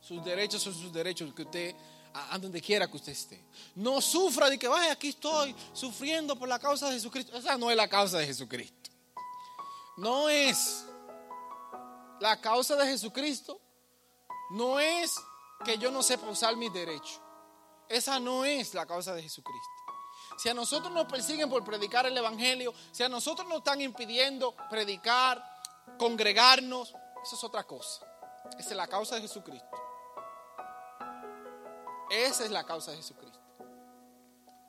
Sus 0.00 0.24
derechos 0.24 0.62
son 0.62 0.74
sus 0.74 0.92
derechos 0.92 1.34
que 1.34 1.42
usted 1.42 1.76
a 2.30 2.38
donde 2.38 2.60
quiera 2.60 2.88
que 2.88 2.96
usted 2.96 3.12
esté. 3.12 3.44
No 3.74 4.00
sufra 4.00 4.50
de 4.50 4.58
que, 4.58 4.66
vaya, 4.68 4.92
aquí 4.92 5.08
estoy 5.08 5.54
sufriendo 5.72 6.36
por 6.36 6.48
la 6.48 6.58
causa 6.58 6.86
de 6.88 6.94
Jesucristo. 6.94 7.36
Esa 7.36 7.56
no 7.56 7.70
es 7.70 7.76
la 7.76 7.88
causa 7.88 8.18
de 8.18 8.26
Jesucristo. 8.26 8.90
No 9.96 10.28
es 10.28 10.84
la 12.20 12.40
causa 12.40 12.76
de 12.76 12.86
Jesucristo. 12.86 13.60
No 14.50 14.80
es 14.80 15.14
que 15.64 15.78
yo 15.78 15.90
no 15.90 16.02
sepa 16.02 16.28
usar 16.28 16.56
mis 16.56 16.72
derechos. 16.72 17.20
Esa 17.88 18.20
no 18.20 18.44
es 18.44 18.74
la 18.74 18.86
causa 18.86 19.14
de 19.14 19.22
Jesucristo. 19.22 19.70
Si 20.36 20.48
a 20.48 20.54
nosotros 20.54 20.92
nos 20.92 21.06
persiguen 21.06 21.48
por 21.48 21.64
predicar 21.64 22.06
el 22.06 22.16
Evangelio, 22.16 22.72
si 22.92 23.02
a 23.02 23.08
nosotros 23.08 23.48
nos 23.48 23.58
están 23.58 23.80
impidiendo 23.80 24.54
predicar, 24.70 25.42
congregarnos, 25.98 26.94
eso 27.22 27.36
es 27.36 27.44
otra 27.44 27.64
cosa. 27.64 28.06
Esa 28.58 28.70
es 28.70 28.76
la 28.76 28.86
causa 28.86 29.16
de 29.16 29.22
Jesucristo. 29.22 29.68
Esa 32.10 32.44
es 32.44 32.50
la 32.50 32.64
causa 32.64 32.92
de 32.92 32.98
Jesucristo. 32.98 33.38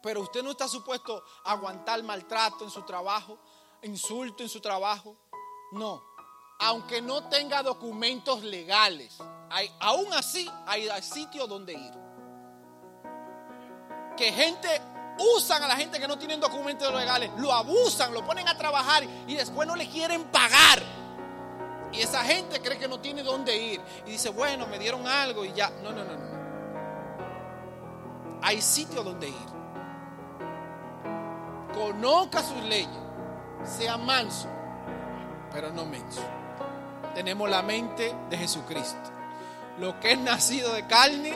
Pero 0.02 0.22
usted 0.22 0.44
no 0.44 0.52
está 0.52 0.68
supuesto 0.68 1.24
a 1.44 1.52
aguantar 1.52 2.02
maltrato 2.04 2.64
en 2.64 2.72
su 2.72 2.84
trabajo, 2.84 3.38
insulto 3.84 4.44
en 4.44 4.50
su 4.50 4.62
trabajo. 4.62 5.16
No. 5.72 6.04
Aunque 6.60 7.02
no 7.02 7.24
tenga 7.24 7.64
documentos 7.64 8.44
legales, 8.44 9.18
hay, 9.50 9.72
aún 9.80 10.14
así 10.14 10.50
hay, 10.66 10.90
sitios 11.02 11.48
donde 11.48 11.74
ir. 11.74 11.94
Que 14.18 14.32
gente 14.32 14.68
usan 15.36 15.64
a 15.64 15.68
la 15.68 15.76
gente 15.76 16.00
que 16.00 16.08
no 16.08 16.18
tienen 16.18 16.40
documentos 16.40 16.94
legales, 16.94 17.32
lo 17.38 17.52
abusan, 17.52 18.14
lo 18.14 18.26
ponen 18.26 18.48
a 18.48 18.58
trabajar 18.58 19.04
y 19.28 19.36
después 19.36 19.68
no 19.68 19.76
le 19.76 19.88
quieren 19.90 20.26
pagar. 20.26 20.84
Y 21.92 22.02
esa 22.02 22.24
gente 22.24 22.62
cree 22.62 22.78
que 22.78 22.88
no 22.88 23.00
tiene 23.00 23.24
dónde 23.24 23.56
ir. 23.58 23.82
Y 24.06 24.12
dice, 24.12 24.30
bueno, 24.30 24.68
me 24.68 24.78
dieron 24.78 25.08
algo 25.08 25.44
y 25.44 25.54
ya. 25.54 25.70
No, 25.82 25.92
no, 25.92 26.04
no, 26.04 26.16
no 26.16 26.40
hay 28.42 28.62
sitio 28.62 29.04
donde 29.04 29.30
ir. 29.30 29.36
Conozca 31.74 32.42
sus 32.44 32.62
leyes, 32.64 32.90
sea 33.64 33.98
manso, 33.98 34.48
pero 35.52 35.72
no 35.72 35.86
menso. 35.86 36.22
Tenemos 37.20 37.50
la 37.50 37.62
mente 37.62 38.16
de 38.30 38.38
Jesucristo. 38.38 39.12
Lo 39.78 40.00
que 40.00 40.14
es 40.14 40.20
nacido 40.20 40.72
de 40.74 40.88
carne, 40.88 41.36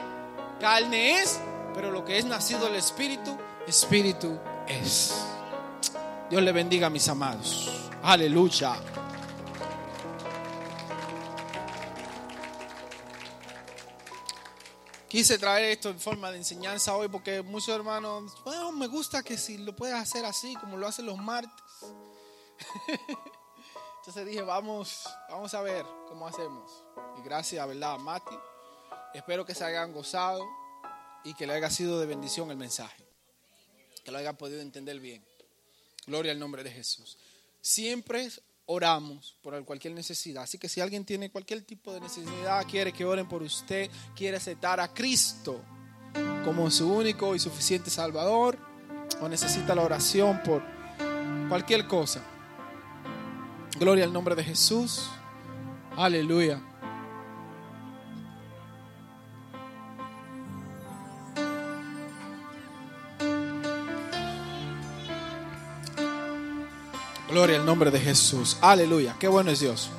carne 0.57 1.19
es, 1.19 1.41
pero 1.73 1.91
lo 1.91 2.05
que 2.05 2.17
es 2.17 2.23
nacido 2.23 2.67
del 2.67 2.75
Espíritu, 2.75 3.37
Espíritu 3.67 4.39
es. 4.65 5.13
Dios 6.29 6.41
le 6.41 6.53
bendiga 6.53 6.89
mis 6.89 7.05
amados. 7.09 7.69
Aleluya. 8.01 8.77
Quise 15.09 15.37
traer 15.37 15.65
esto 15.65 15.89
en 15.89 15.99
forma 15.99 16.31
de 16.31 16.37
enseñanza 16.37 16.95
hoy 16.95 17.09
porque 17.09 17.41
muchos 17.41 17.75
hermanos, 17.75 18.33
bueno, 18.45 18.71
me 18.71 18.87
gusta 18.87 19.21
que 19.21 19.37
si 19.37 19.57
lo 19.57 19.75
puedes 19.75 19.95
hacer 19.95 20.23
así 20.23 20.55
como 20.55 20.77
lo 20.77 20.87
hacen 20.87 21.07
los 21.07 21.17
martes. 21.17 21.51
Entonces 24.03 24.25
dije, 24.25 24.41
vamos, 24.41 25.05
vamos 25.29 25.53
a 25.53 25.61
ver 25.61 25.85
cómo 26.09 26.27
hacemos. 26.27 26.69
Y 27.17 27.23
gracias, 27.23 27.65
¿verdad, 27.65 27.97
Mati? 27.99 28.35
Espero 29.13 29.45
que 29.45 29.55
se 29.55 29.63
hayan 29.63 29.93
gozado 29.93 30.45
y 31.23 31.33
que 31.33 31.47
le 31.47 31.53
haya 31.53 31.69
sido 31.69 32.01
de 32.01 32.05
bendición 32.05 32.51
el 32.51 32.57
mensaje. 32.57 33.01
Que 34.03 34.11
lo 34.11 34.17
hayan 34.17 34.35
podido 34.35 34.59
entender 34.59 34.99
bien. 34.99 35.23
Gloria 36.05 36.33
al 36.33 36.39
nombre 36.39 36.65
de 36.65 36.71
Jesús. 36.71 37.17
Siempre 37.61 38.29
oramos 38.65 39.37
por 39.41 39.63
cualquier 39.63 39.93
necesidad. 39.93 40.43
Así 40.43 40.57
que 40.57 40.67
si 40.67 40.81
alguien 40.81 41.05
tiene 41.05 41.31
cualquier 41.31 41.61
tipo 41.61 41.93
de 41.93 42.01
necesidad, 42.01 42.67
quiere 42.69 42.91
que 42.91 43.05
oren 43.05 43.29
por 43.29 43.41
usted, 43.41 43.89
quiere 44.17 44.35
aceptar 44.35 44.81
a 44.81 44.93
Cristo 44.93 45.61
como 46.43 46.69
su 46.69 46.91
único 46.91 47.35
y 47.35 47.39
suficiente 47.39 47.89
Salvador, 47.89 48.59
o 49.21 49.29
necesita 49.29 49.73
la 49.73 49.83
oración 49.83 50.43
por 50.43 50.61
cualquier 51.47 51.87
cosa. 51.87 52.21
Gloria 53.79 54.05
al 54.05 54.13
nombre 54.13 54.35
de 54.35 54.43
Jesús. 54.43 55.09
Aleluya. 55.97 56.61
Gloria 67.29 67.57
al 67.57 67.65
nombre 67.65 67.89
de 67.89 67.99
Jesús. 67.99 68.57
Aleluya. 68.61 69.15
Qué 69.19 69.27
bueno 69.27 69.49
es 69.49 69.59
Dios. 69.59 69.89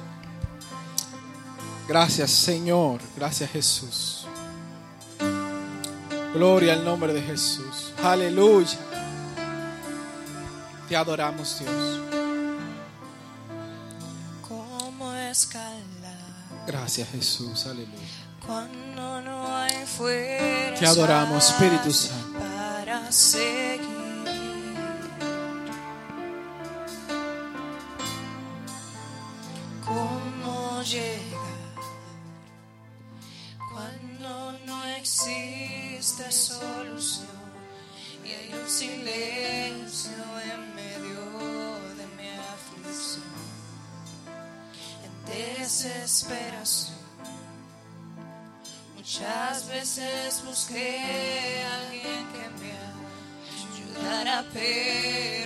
Gracias 1.89 2.31
Señor. 2.31 3.01
Gracias 3.17 3.51
Jesús. 3.51 4.27
Gloria 6.33 6.75
al 6.75 6.85
nombre 6.85 7.13
de 7.13 7.23
Jesús. 7.23 7.93
Aleluya. 8.03 8.79
Te 10.89 10.97
adoramos 10.97 11.59
Dios. 11.59 12.24
Gracias 16.67 17.09
Jesús. 17.11 17.67
Aleluya. 17.67 17.93
cuando 18.47 19.21
no 19.23 19.57
hay 19.57 19.87
fuerza 19.87 20.81
Te 20.81 20.87
adoramos, 20.87 21.49
Espíritu 21.51 21.93
Santo. 21.93 22.39
para 22.39 23.11
seguir. 23.13 24.04
Muchas 48.95 49.69
veces 49.69 50.45
busqué 50.47 51.01
a 51.65 51.81
alguien 51.81 52.25
que 52.33 52.45
me 52.61 52.73
ayudara, 53.75 54.45
pero 54.53 55.44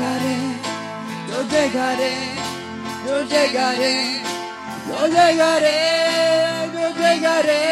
llegaré, 0.00 0.36
yo 1.28 1.38
llegaré, 1.52 2.14
yo 3.06 3.16
llegaré, 3.24 4.22
yo 4.88 5.06
llegaré, 5.06 5.78
yo 6.74 6.86
llegaré. 7.00 7.64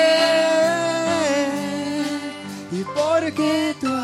Y 2.70 2.84
porque 2.94 3.74
tú 3.80 3.97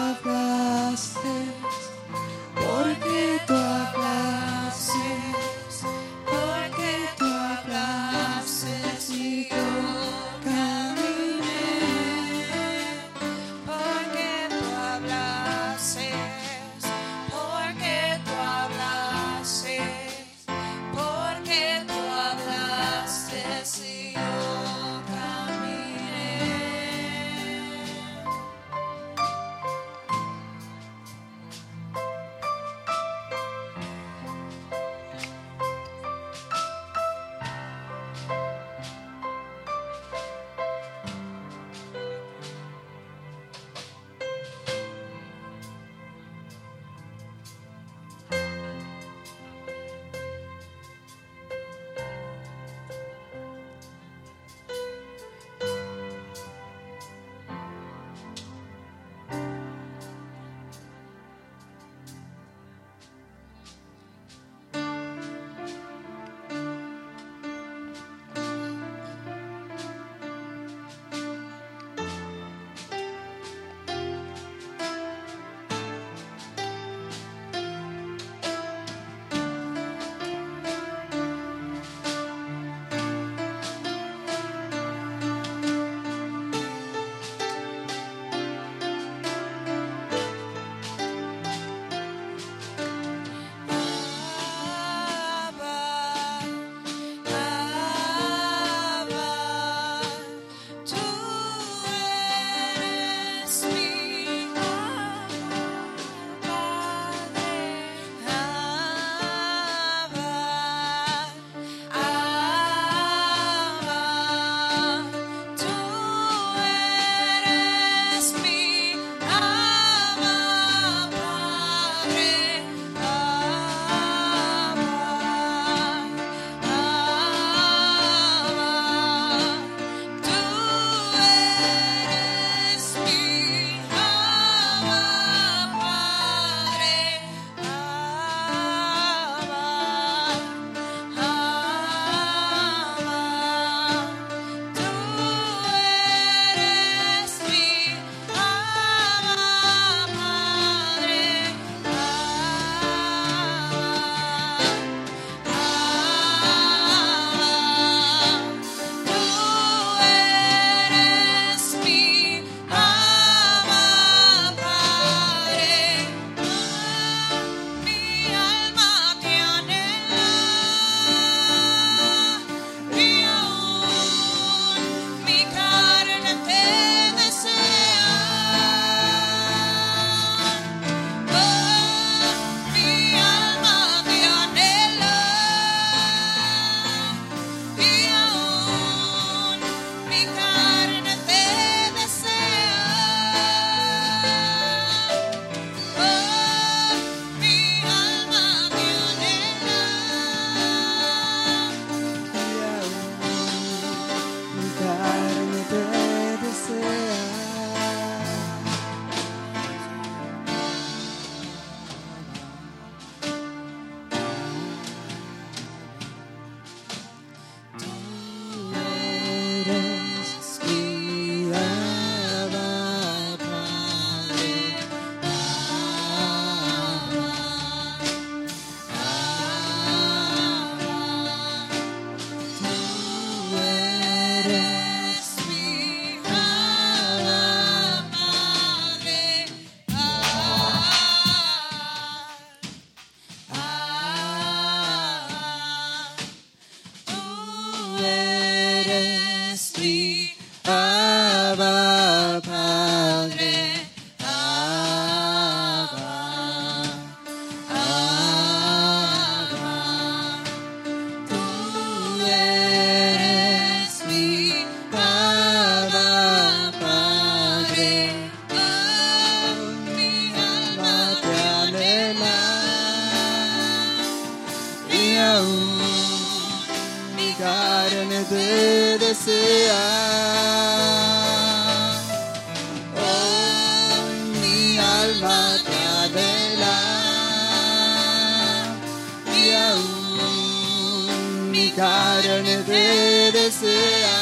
mi 291.54 291.70
carne 291.70 292.56
te 292.66 293.30
desea. 293.30 294.18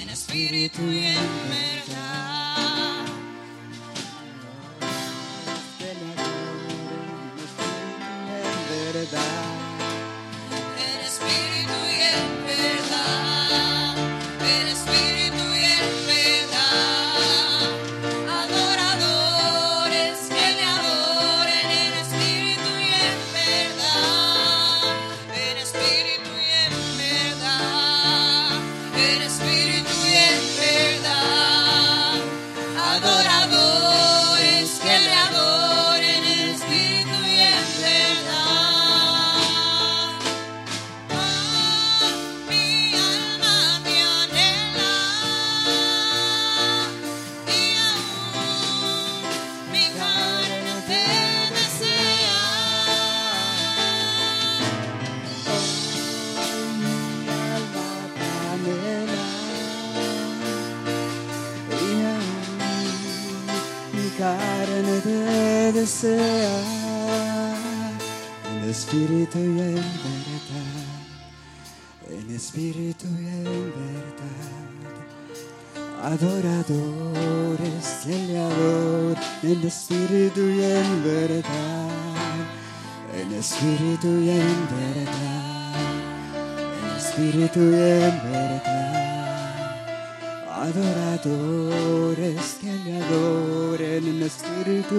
En 0.00 0.08
espíritu 0.10 0.82
y 0.82 1.06
en 1.06 1.48
verdad. 1.50 2.25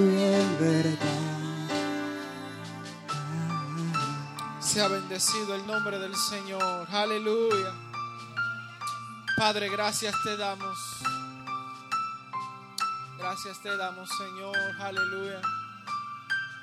En 0.10 0.60
verdad. 0.60 1.28
Sea 4.60 4.88
bendecido 4.88 5.56
el 5.56 5.66
nombre 5.66 6.00
del 6.00 6.16
Señor. 6.16 6.88
Aleluya. 6.90 7.74
Padre, 9.38 9.70
gracias 9.70 10.16
te 10.24 10.38
damos. 10.38 10.78
Gracias 13.18 13.62
te 13.62 13.76
damos, 13.76 14.10
Señor. 14.18 14.56
Aleluya. 14.80 15.42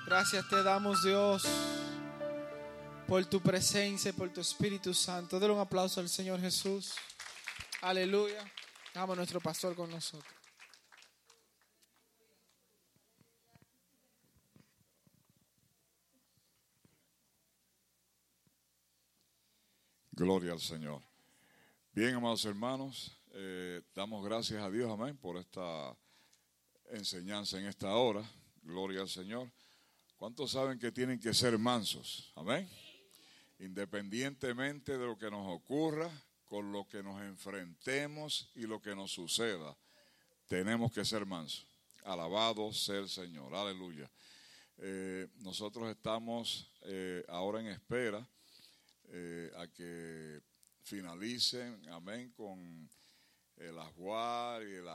Gracias 0.07 0.47
te 0.49 0.63
damos, 0.63 1.03
Dios, 1.03 1.45
por 3.09 3.25
tu 3.25 3.41
presencia 3.41 4.11
y 4.11 4.13
por 4.13 4.29
tu 4.31 4.41
Espíritu 4.41 4.93
Santo. 4.93 5.41
Dale 5.41 5.53
un 5.53 5.61
aplauso 5.61 6.01
al 6.01 6.09
Señor 6.09 6.41
Jesús. 6.41 6.93
Aleluya. 7.81 8.45
Dejamos 8.93 9.15
a 9.15 9.17
nuestro 9.17 9.41
pastor 9.41 9.75
con 9.75 9.91
nosotros. 9.91 10.34
Gloria 20.17 20.53
al 20.53 20.61
Señor. 20.61 21.03
Bien, 21.93 22.15
amados 22.15 22.45
hermanos, 22.45 23.19
eh, 23.33 23.83
damos 23.97 24.25
gracias 24.25 24.63
a 24.63 24.71
Dios, 24.71 24.89
amén, 24.89 25.17
por 25.17 25.37
esta 25.37 25.93
enseñanza 26.91 27.59
en 27.59 27.67
esta 27.67 27.93
hora. 27.97 28.23
Gloria 28.63 29.01
al 29.01 29.09
Señor. 29.09 29.51
¿Cuántos 30.17 30.53
saben 30.53 30.79
que 30.79 30.93
tienen 30.93 31.19
que 31.19 31.35
ser 31.35 31.59
mansos? 31.59 32.31
Amén. 32.37 32.71
Independientemente 33.59 34.97
de 34.97 35.05
lo 35.05 35.19
que 35.19 35.33
nos 35.33 35.49
ocurra, 35.49 36.09
con 36.45 36.71
lo 36.71 36.87
que 36.87 37.03
nos 37.03 37.21
enfrentemos 37.21 38.53
y 38.55 38.69
lo 38.69 38.81
que 38.81 38.95
nos 38.95 39.11
suceda, 39.11 39.77
tenemos 40.47 40.93
que 40.93 41.05
ser 41.05 41.27
mansos. 41.27 41.67
Alabado 42.05 42.73
sea 42.73 43.01
el 43.01 43.09
Señor. 43.09 43.53
Aleluya. 43.53 44.09
Eh, 44.79 45.27
nosotros 45.39 45.91
estamos 45.91 46.71
eh, 46.83 47.25
ahora 47.27 47.59
en 47.59 47.67
espera 47.67 48.25
eh, 49.09 49.51
a 49.57 49.69
que 49.69 50.41
finalicen, 50.83 51.89
amén, 51.89 52.33
con 52.33 52.89
el 53.57 53.79
ajuar 53.79 54.63
y 54.63 54.75
el, 54.75 54.87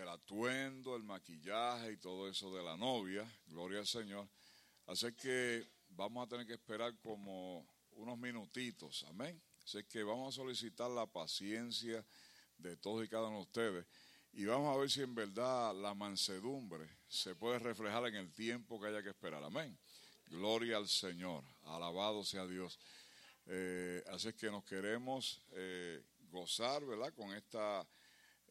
el 0.00 0.08
atuendo, 0.08 0.96
el 0.96 1.02
maquillaje 1.02 1.92
y 1.92 1.96
todo 1.98 2.28
eso 2.28 2.54
de 2.54 2.62
la 2.62 2.76
novia, 2.76 3.24
gloria 3.46 3.80
al 3.80 3.86
Señor. 3.86 4.28
Así 4.86 5.12
que 5.12 5.66
vamos 5.88 6.26
a 6.26 6.28
tener 6.28 6.46
que 6.46 6.54
esperar 6.54 6.96
como 6.98 7.66
unos 7.92 8.18
minutitos, 8.18 9.04
amén. 9.08 9.40
Así 9.64 9.84
que 9.84 10.02
vamos 10.02 10.34
a 10.34 10.36
solicitar 10.36 10.90
la 10.90 11.06
paciencia 11.06 12.04
de 12.56 12.76
todos 12.76 13.04
y 13.04 13.08
cada 13.08 13.28
uno 13.28 13.36
de 13.36 13.42
ustedes 13.42 13.86
y 14.32 14.44
vamos 14.44 14.74
a 14.74 14.78
ver 14.78 14.90
si 14.90 15.02
en 15.02 15.14
verdad 15.14 15.74
la 15.74 15.94
mansedumbre 15.94 16.88
se 17.08 17.34
puede 17.34 17.58
reflejar 17.58 18.06
en 18.06 18.14
el 18.14 18.32
tiempo 18.32 18.80
que 18.80 18.88
haya 18.88 19.02
que 19.02 19.10
esperar, 19.10 19.42
amén. 19.42 19.76
Gloria 20.26 20.76
al 20.76 20.88
Señor, 20.88 21.42
alabado 21.64 22.24
sea 22.24 22.46
Dios. 22.46 22.78
Eh, 23.46 24.04
así 24.08 24.32
que 24.32 24.50
nos 24.50 24.64
queremos 24.64 25.42
eh, 25.52 26.02
gozar, 26.30 26.84
¿verdad? 26.84 27.12
Con 27.14 27.34
esta, 27.34 27.86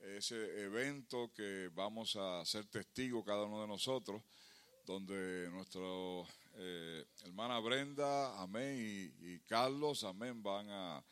ese 0.02 0.64
evento 0.64 1.32
que 1.34 1.70
vamos 1.74 2.16
a 2.16 2.44
ser 2.46 2.66
testigos 2.66 3.26
cada 3.26 3.44
uno 3.44 3.62
de 3.62 3.68
nosotros, 3.68 4.22
donde 4.86 5.50
nuestro 5.52 6.28
eh, 6.56 7.06
hermana 7.24 7.60
Brenda, 7.60 8.42
amén, 8.42 9.14
y, 9.22 9.40
Carlos, 9.42 10.04
amén, 10.04 10.42
van 10.42 10.68
a, 10.70 11.04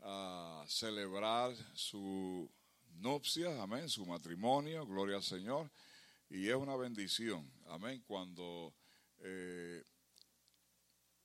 a 0.00 0.64
celebrar 0.66 1.54
su 1.74 2.50
nupcias, 2.98 3.58
amén, 3.58 3.88
su 3.88 4.04
matrimonio, 4.06 4.86
gloria 4.86 5.16
al 5.16 5.22
Señor, 5.22 5.70
y 6.28 6.48
es 6.48 6.54
una 6.54 6.76
bendición, 6.76 7.50
amén, 7.66 8.02
cuando 8.06 8.74
eh, 9.20 9.84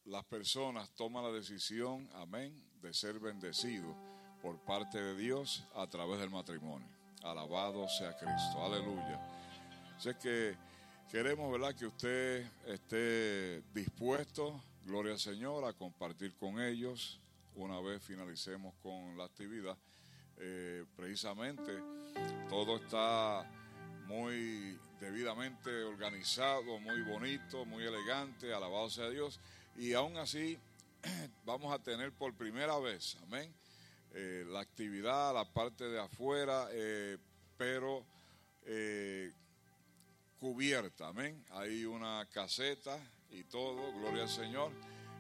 las 0.06 0.24
personas 0.26 0.90
toman 0.92 1.24
la 1.24 1.32
decisión, 1.32 2.08
amén, 2.14 2.54
de 2.82 2.94
ser 2.94 3.20
bendecidos 3.20 3.96
por 4.42 4.60
parte 4.60 5.02
de 5.02 5.16
Dios 5.16 5.64
a 5.74 5.88
través 5.88 6.20
del 6.20 6.30
matrimonio. 6.30 6.88
Alabado 7.24 7.88
sea 7.90 8.16
Cristo, 8.16 8.64
aleluya. 8.64 9.20
Así 9.98 10.14
que 10.22 10.56
queremos, 11.10 11.52
¿verdad?, 11.52 11.76
que 11.76 11.88
usted 11.88 12.46
esté 12.68 13.64
dispuesto, 13.74 14.62
gloria 14.86 15.14
al 15.14 15.20
Señor, 15.20 15.66
a 15.66 15.74
compartir 15.74 16.36
con 16.36 16.62
ellos 16.62 17.20
una 17.56 17.80
vez 17.80 18.04
finalicemos 18.04 18.76
con 18.84 19.18
la 19.18 19.26
actividad. 19.26 19.78
Eh, 20.38 20.86
precisamente 20.96 21.82
todo 22.50 22.76
está 22.76 23.50
muy 24.06 24.78
debidamente 25.00 25.84
organizado, 25.84 26.80
muy 26.80 27.02
bonito, 27.02 27.66
muy 27.66 27.84
elegante, 27.84 28.54
alabado 28.54 28.90
sea 28.90 29.10
Dios. 29.10 29.40
Y 29.78 29.94
aún 29.94 30.18
así 30.18 30.58
vamos 31.46 31.74
a 31.74 31.80
tener 31.80 32.14
por 32.14 32.34
primera 32.34 32.78
vez, 32.80 33.18
amén, 33.24 33.54
eh, 34.14 34.46
la 34.48 34.62
actividad, 34.62 35.34
la 35.34 35.44
parte 35.44 35.84
de 35.90 36.00
afuera, 36.00 36.68
eh, 36.72 37.18
pero 37.58 38.06
eh, 38.66 39.34
cubierta, 40.40 41.10
amén. 41.10 41.44
Hay 41.52 41.84
una 41.84 42.26
caseta 42.32 42.98
y 43.30 43.44
todo, 43.44 43.92
gloria 44.00 44.24
al 44.24 44.30
Señor. 44.30 44.72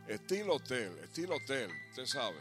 Estilo 0.07 0.55
hotel, 0.55 0.97
estilo 0.99 1.35
hotel, 1.35 1.69
usted 1.89 2.05
sabe, 2.05 2.39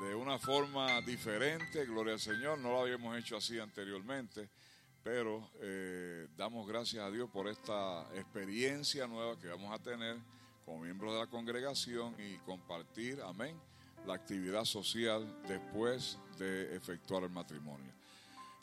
de 0.00 0.14
una 0.14 0.38
forma 0.38 1.00
diferente, 1.02 1.84
gloria 1.86 2.14
al 2.14 2.20
Señor. 2.20 2.58
No 2.58 2.72
lo 2.72 2.80
habíamos 2.80 3.16
hecho 3.16 3.36
así 3.36 3.60
anteriormente, 3.60 4.48
pero 5.04 5.48
damos 6.36 6.66
gracias 6.66 7.04
a 7.04 7.10
Dios 7.10 7.30
por 7.30 7.46
esta 7.46 8.08
experiencia 8.14 9.06
nueva 9.06 9.38
que 9.38 9.48
vamos 9.48 9.72
a 9.72 9.78
tener 9.78 10.16
como 10.68 10.80
miembros 10.80 11.14
de 11.14 11.20
la 11.20 11.26
congregación 11.26 12.14
y 12.18 12.36
compartir, 12.40 13.22
amén, 13.22 13.58
la 14.06 14.12
actividad 14.12 14.66
social 14.66 15.26
después 15.48 16.18
de 16.38 16.76
efectuar 16.76 17.22
el 17.22 17.30
matrimonio. 17.30 17.90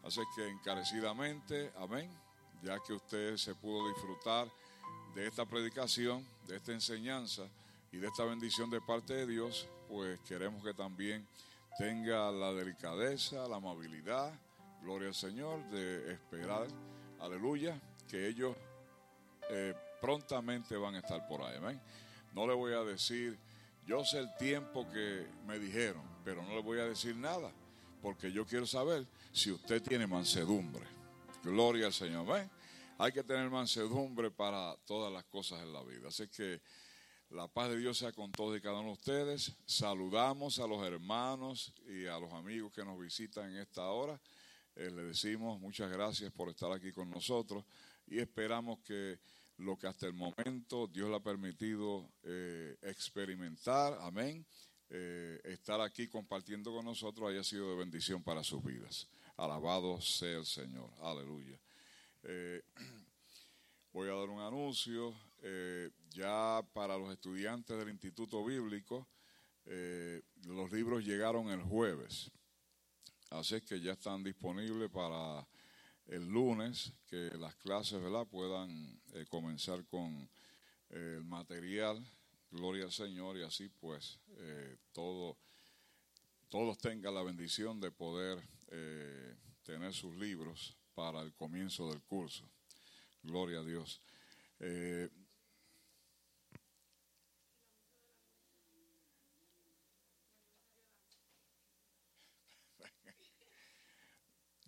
Así 0.03 0.21
que 0.35 0.47
encarecidamente, 0.47 1.71
amén, 1.79 2.07
ya 2.61 2.79
que 2.79 2.93
usted 2.93 3.37
se 3.37 3.55
pudo 3.55 3.87
disfrutar 3.87 4.47
de 5.15 5.25
esta 5.25 5.47
predicación, 5.47 6.23
de 6.47 6.57
esta 6.57 6.73
enseñanza 6.73 7.41
y 7.91 7.97
de 7.97 8.05
esta 8.05 8.23
bendición 8.23 8.69
de 8.69 8.81
parte 8.81 9.15
de 9.15 9.25
Dios, 9.25 9.67
pues 9.89 10.19
queremos 10.27 10.63
que 10.63 10.75
también 10.75 11.27
tenga 11.75 12.31
la 12.31 12.53
delicadeza, 12.53 13.47
la 13.47 13.55
amabilidad, 13.55 14.31
gloria 14.83 15.07
al 15.07 15.15
Señor, 15.15 15.67
de 15.71 16.11
esperar, 16.11 16.67
aleluya, 17.19 17.81
que 18.07 18.27
ellos 18.27 18.55
eh, 19.49 19.73
prontamente 20.05 20.77
van 20.77 20.93
a 20.93 20.99
estar 20.99 21.27
por 21.27 21.41
ahí, 21.41 21.57
amén. 21.57 21.81
No 22.35 22.45
le 22.45 22.53
voy 22.53 22.73
a 22.73 22.83
decir, 22.83 23.39
yo 23.87 24.05
sé 24.05 24.19
el 24.19 24.35
tiempo 24.35 24.87
que 24.91 25.25
me 25.47 25.57
dijeron, 25.57 26.03
pero 26.23 26.43
no 26.43 26.53
le 26.53 26.61
voy 26.61 26.77
a 26.77 26.85
decir 26.85 27.15
nada, 27.15 27.51
porque 28.03 28.31
yo 28.31 28.45
quiero 28.45 28.67
saber 28.67 29.07
si 29.31 29.51
usted 29.51 29.81
tiene 29.81 30.05
mansedumbre. 30.05 30.85
Gloria 31.41 31.87
al 31.87 31.93
Señor, 31.93 32.29
amén. 32.29 32.51
Hay 32.99 33.13
que 33.13 33.23
tener 33.23 33.49
mansedumbre 33.49 34.29
para 34.29 34.75
todas 34.85 35.11
las 35.11 35.23
cosas 35.23 35.63
en 35.63 35.73
la 35.73 35.81
vida. 35.81 36.09
Así 36.09 36.27
que 36.27 36.61
la 37.31 37.47
paz 37.47 37.69
de 37.69 37.77
Dios 37.79 37.97
sea 37.97 38.11
con 38.11 38.31
todos 38.31 38.55
y 38.55 38.61
cada 38.61 38.81
uno 38.81 38.89
de 38.89 38.93
ustedes. 38.93 39.53
Saludamos 39.65 40.59
a 40.59 40.67
los 40.67 40.85
hermanos 40.85 41.73
y 41.87 42.05
a 42.05 42.19
los 42.19 42.31
amigos 42.31 42.71
que 42.71 42.85
nos 42.85 42.99
visitan 42.99 43.49
en 43.49 43.57
esta 43.57 43.87
hora. 43.87 44.21
Eh, 44.75 44.91
le 44.91 45.01
decimos 45.01 45.59
muchas 45.59 45.89
gracias 45.89 46.31
por 46.31 46.49
estar 46.49 46.71
aquí 46.71 46.91
con 46.91 47.09
nosotros 47.09 47.63
y 48.05 48.19
esperamos 48.19 48.79
que 48.81 49.17
lo 49.57 49.77
que 49.77 49.87
hasta 49.87 50.07
el 50.07 50.13
momento 50.13 50.87
Dios 50.87 51.09
le 51.09 51.15
ha 51.15 51.19
permitido 51.19 52.09
eh, 52.23 52.75
experimentar, 52.81 53.97
amén, 54.01 54.45
eh, 54.89 55.39
estar 55.45 55.79
aquí 55.81 56.07
compartiendo 56.07 56.73
con 56.73 56.85
nosotros 56.85 57.29
haya 57.29 57.43
sido 57.43 57.69
de 57.71 57.77
bendición 57.77 58.23
para 58.23 58.43
sus 58.43 58.63
vidas. 58.63 59.07
Alabado 59.37 59.99
sea 60.01 60.37
el 60.37 60.45
Señor, 60.45 60.89
aleluya. 61.01 61.59
Eh, 62.23 62.61
voy 63.93 64.09
a 64.09 64.13
dar 64.13 64.29
un 64.29 64.41
anuncio 64.41 65.13
ya 66.09 66.67
para 66.73 66.97
los 66.97 67.13
estudiantes 67.13 67.77
del 67.77 67.89
Instituto 67.89 68.43
Bíblico. 68.43 69.07
los 70.47 70.71
libros 70.71 71.05
llegaron 71.05 71.49
el 71.49 71.61
jueves, 71.61 72.31
así 73.29 73.61
que 73.61 73.79
ya 73.79 73.91
están 73.91 74.23
disponibles 74.23 74.89
para 74.89 75.47
el 76.07 76.27
lunes 76.27 76.93
que 77.07 77.31
las 77.37 77.55
clases 77.55 78.01
¿verdad? 78.01 78.27
puedan 78.27 78.99
eh, 79.13 79.25
comenzar 79.29 79.85
con 79.85 80.29
eh, 80.89 81.15
el 81.17 81.25
material. 81.25 82.05
Gloria 82.51 82.85
al 82.85 82.91
Señor 82.91 83.37
y 83.37 83.43
así 83.43 83.69
pues 83.69 84.19
eh, 84.37 84.77
todo, 84.91 85.37
todos 86.49 86.77
tengan 86.77 87.13
la 87.15 87.23
bendición 87.23 87.79
de 87.79 87.91
poder 87.91 88.41
tener 89.63 89.93
sus 89.93 90.13
libros 90.17 90.75
para 90.95 91.21
el 91.21 91.33
comienzo 91.33 91.89
del 91.89 92.01
curso. 92.01 92.43
Gloria 93.23 93.59
a 93.59 93.63
Dios. 93.63 94.01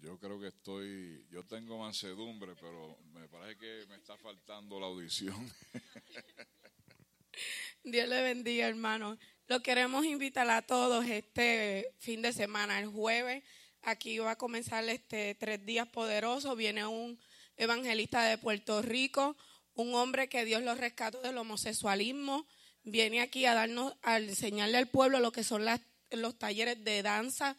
Yo 0.08 0.18
creo 0.18 0.40
que 0.40 0.48
estoy, 0.48 1.28
yo 1.30 1.44
tengo 1.44 1.80
mansedumbre, 1.80 2.56
pero 2.56 2.98
me 3.12 3.28
parece 3.28 3.58
que 3.58 3.86
me 3.90 3.98
está 3.98 4.16
faltando 4.16 4.80
la 4.80 4.86
audición. 4.86 5.36
Dios 7.84 8.08
le 8.08 8.22
bendiga, 8.22 8.70
hermano. 8.70 9.18
Lo 9.48 9.62
queremos 9.62 10.06
invitar 10.06 10.50
a 10.50 10.62
todos 10.62 11.06
este 11.08 11.94
fin 12.00 12.22
de 12.22 12.32
semana, 12.32 12.80
el 12.80 12.88
jueves. 12.88 13.44
Aquí 13.82 14.18
va 14.20 14.32
a 14.32 14.38
comenzar 14.38 14.88
este 14.88 15.36
tres 15.36 15.66
días 15.66 15.90
poderosos. 15.90 16.56
Viene 16.56 16.86
un 16.86 17.20
evangelista 17.58 18.24
de 18.24 18.38
Puerto 18.38 18.82
Rico, 18.82 19.36
un 19.74 19.94
hombre 19.94 20.30
que 20.30 20.46
Dios 20.46 20.64
lo 20.64 20.74
rescató 20.74 21.22
del 21.22 21.38
homosexualismo. 21.38 22.48
Viene 22.84 23.20
aquí 23.20 23.46
a 23.46 23.54
darnos, 23.54 23.94
a 24.04 24.20
enseñarle 24.20 24.78
al 24.78 24.88
pueblo 24.88 25.20
lo 25.20 25.34
que 25.34 25.44
son 25.44 25.66
las, 25.66 25.82
los 26.12 26.40
talleres 26.40 26.82
de 26.86 27.04
danza, 27.04 27.58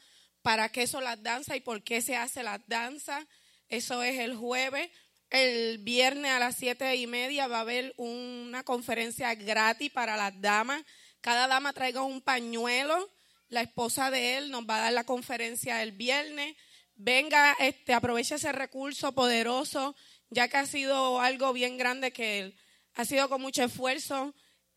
para 0.48 0.70
qué 0.70 0.86
son 0.86 1.04
las 1.04 1.22
danzas 1.22 1.58
y 1.58 1.60
por 1.60 1.82
qué 1.82 2.00
se 2.00 2.16
hace 2.16 2.42
las 2.42 2.66
danzas. 2.66 3.22
Eso 3.68 4.02
es 4.02 4.18
el 4.18 4.34
jueves. 4.34 4.88
El 5.28 5.76
viernes 5.76 6.30
a 6.30 6.38
las 6.38 6.56
siete 6.56 6.96
y 6.96 7.06
media 7.06 7.48
va 7.48 7.58
a 7.58 7.60
haber 7.60 7.92
una 7.98 8.62
conferencia 8.62 9.34
gratis 9.34 9.90
para 9.90 10.16
las 10.16 10.40
damas. 10.40 10.82
Cada 11.20 11.48
dama 11.48 11.74
traiga 11.74 12.00
un 12.00 12.22
pañuelo. 12.22 13.10
La 13.50 13.60
esposa 13.60 14.10
de 14.10 14.38
él 14.38 14.50
nos 14.50 14.62
va 14.62 14.76
a 14.76 14.80
dar 14.84 14.94
la 14.94 15.04
conferencia 15.04 15.82
el 15.82 15.92
viernes. 15.92 16.56
Venga, 16.94 17.54
este, 17.60 17.92
aproveche 17.92 18.36
ese 18.36 18.50
recurso 18.52 19.12
poderoso, 19.12 19.94
ya 20.30 20.48
que 20.48 20.56
ha 20.56 20.64
sido 20.64 21.20
algo 21.20 21.52
bien 21.52 21.76
grande 21.76 22.10
que 22.10 22.38
él 22.38 22.58
ha 22.94 23.04
sido 23.04 23.28
con 23.28 23.42
mucho 23.42 23.64
esfuerzo 23.64 24.34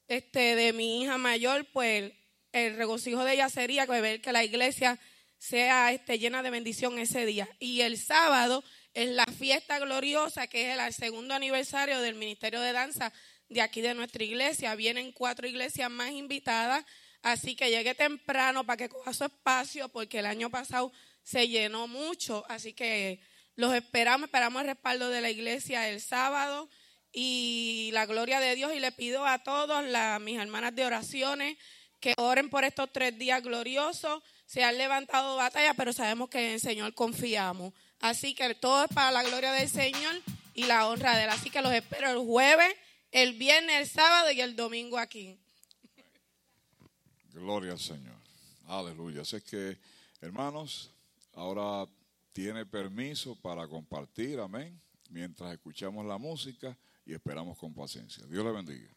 este, 0.10 0.58
de 0.58 0.74
mi 0.74 1.02
hija 1.02 1.18
mayor, 1.18 1.66
pues 1.72 2.12
el 2.52 2.76
regocijo 2.76 3.24
de 3.24 3.36
ella 3.36 3.48
sería 3.48 3.88
que 3.88 4.02
ver 4.02 4.20
que 4.20 4.34
la 4.34 4.44
iglesia 4.44 5.00
sea 5.42 5.92
este, 5.92 6.20
llena 6.20 6.44
de 6.44 6.52
bendición 6.52 7.00
ese 7.00 7.26
día. 7.26 7.50
Y 7.58 7.82
el 7.82 7.98
sábado 7.98 8.64
es 8.94 9.10
la 9.10 9.26
fiesta 9.26 9.80
gloriosa, 9.80 10.46
que 10.46 10.72
es 10.72 10.78
el 10.78 10.94
segundo 10.94 11.34
aniversario 11.34 12.00
del 12.00 12.14
Ministerio 12.14 12.62
de 12.62 12.74
Danza 12.74 13.12
de 13.50 13.62
aquí 13.62 13.82
de 13.82 13.96
nuestra 13.96 14.24
iglesia. 14.24 14.76
Vienen 14.76 15.12
cuatro 15.12 15.48
iglesias 15.48 15.90
más 15.90 16.12
invitadas, 16.12 16.86
así 17.24 17.56
que 17.56 17.72
llegue 17.72 17.96
temprano 17.96 18.64
para 18.66 18.78
que 18.78 18.90
coja 18.90 19.14
su 19.14 19.24
espacio, 19.24 19.90
porque 19.90 20.20
el 20.20 20.28
año 20.28 20.52
pasado 20.52 20.92
se 21.24 21.48
llenó 21.48 21.88
mucho, 21.88 22.46
así 22.48 22.74
que 22.74 23.20
los 23.56 23.74
esperamos, 23.74 24.28
esperamos 24.28 24.62
el 24.62 24.68
respaldo 24.68 25.10
de 25.10 25.22
la 25.22 25.32
iglesia 25.32 25.90
el 25.90 26.02
sábado 26.02 26.70
y 27.12 27.90
la 27.94 28.06
gloria 28.06 28.40
de 28.40 28.56
Dios 28.56 28.74
y 28.76 28.80
le 28.80 28.92
pido 28.92 29.26
a 29.26 29.40
todos, 29.40 29.84
la- 29.86 30.20
mis 30.20 30.38
hermanas 30.40 30.76
de 30.76 30.86
oraciones, 30.86 31.58
que 32.00 32.14
oren 32.18 32.50
por 32.50 32.64
estos 32.64 32.92
tres 32.92 33.18
días 33.18 33.42
gloriosos. 33.42 34.22
Se 34.52 34.66
han 34.66 34.78
levantado 34.78 35.38
batalla, 35.38 35.74
pero 35.76 35.94
sabemos 35.94 36.28
que 36.30 36.46
en 36.46 36.54
el 36.56 36.60
Señor 36.60 36.94
confiamos. 36.94 37.74
Así 38.02 38.36
que 38.36 38.54
todo 38.54 38.84
es 38.84 38.90
para 38.94 39.10
la 39.10 39.24
gloria 39.24 39.54
del 39.54 39.70
Señor 39.70 40.14
y 40.54 40.66
la 40.66 40.90
honra 40.90 41.16
de 41.16 41.24
Él. 41.24 41.30
Así 41.30 41.50
que 41.50 41.62
los 41.62 41.72
espero 41.72 42.12
el 42.12 42.18
jueves, 42.18 42.76
el 43.14 43.38
viernes, 43.38 43.80
el 43.80 43.88
sábado 43.88 44.30
y 44.30 44.42
el 44.42 44.58
domingo 44.58 44.98
aquí. 44.98 45.40
Gloria 47.32 47.72
al 47.72 47.80
Señor. 47.80 48.18
Aleluya. 48.68 49.22
Así 49.22 49.40
que, 49.40 49.78
hermanos, 50.20 50.92
ahora 51.32 51.90
tiene 52.34 52.66
permiso 52.66 53.38
para 53.38 53.66
compartir, 53.70 54.38
amén, 54.38 54.78
mientras 55.12 55.54
escuchamos 55.54 56.06
la 56.06 56.18
música 56.18 56.78
y 57.06 57.14
esperamos 57.14 57.58
con 57.58 57.74
paciencia. 57.74 58.26
Dios 58.26 58.44
le 58.44 58.52
bendiga. 58.52 58.90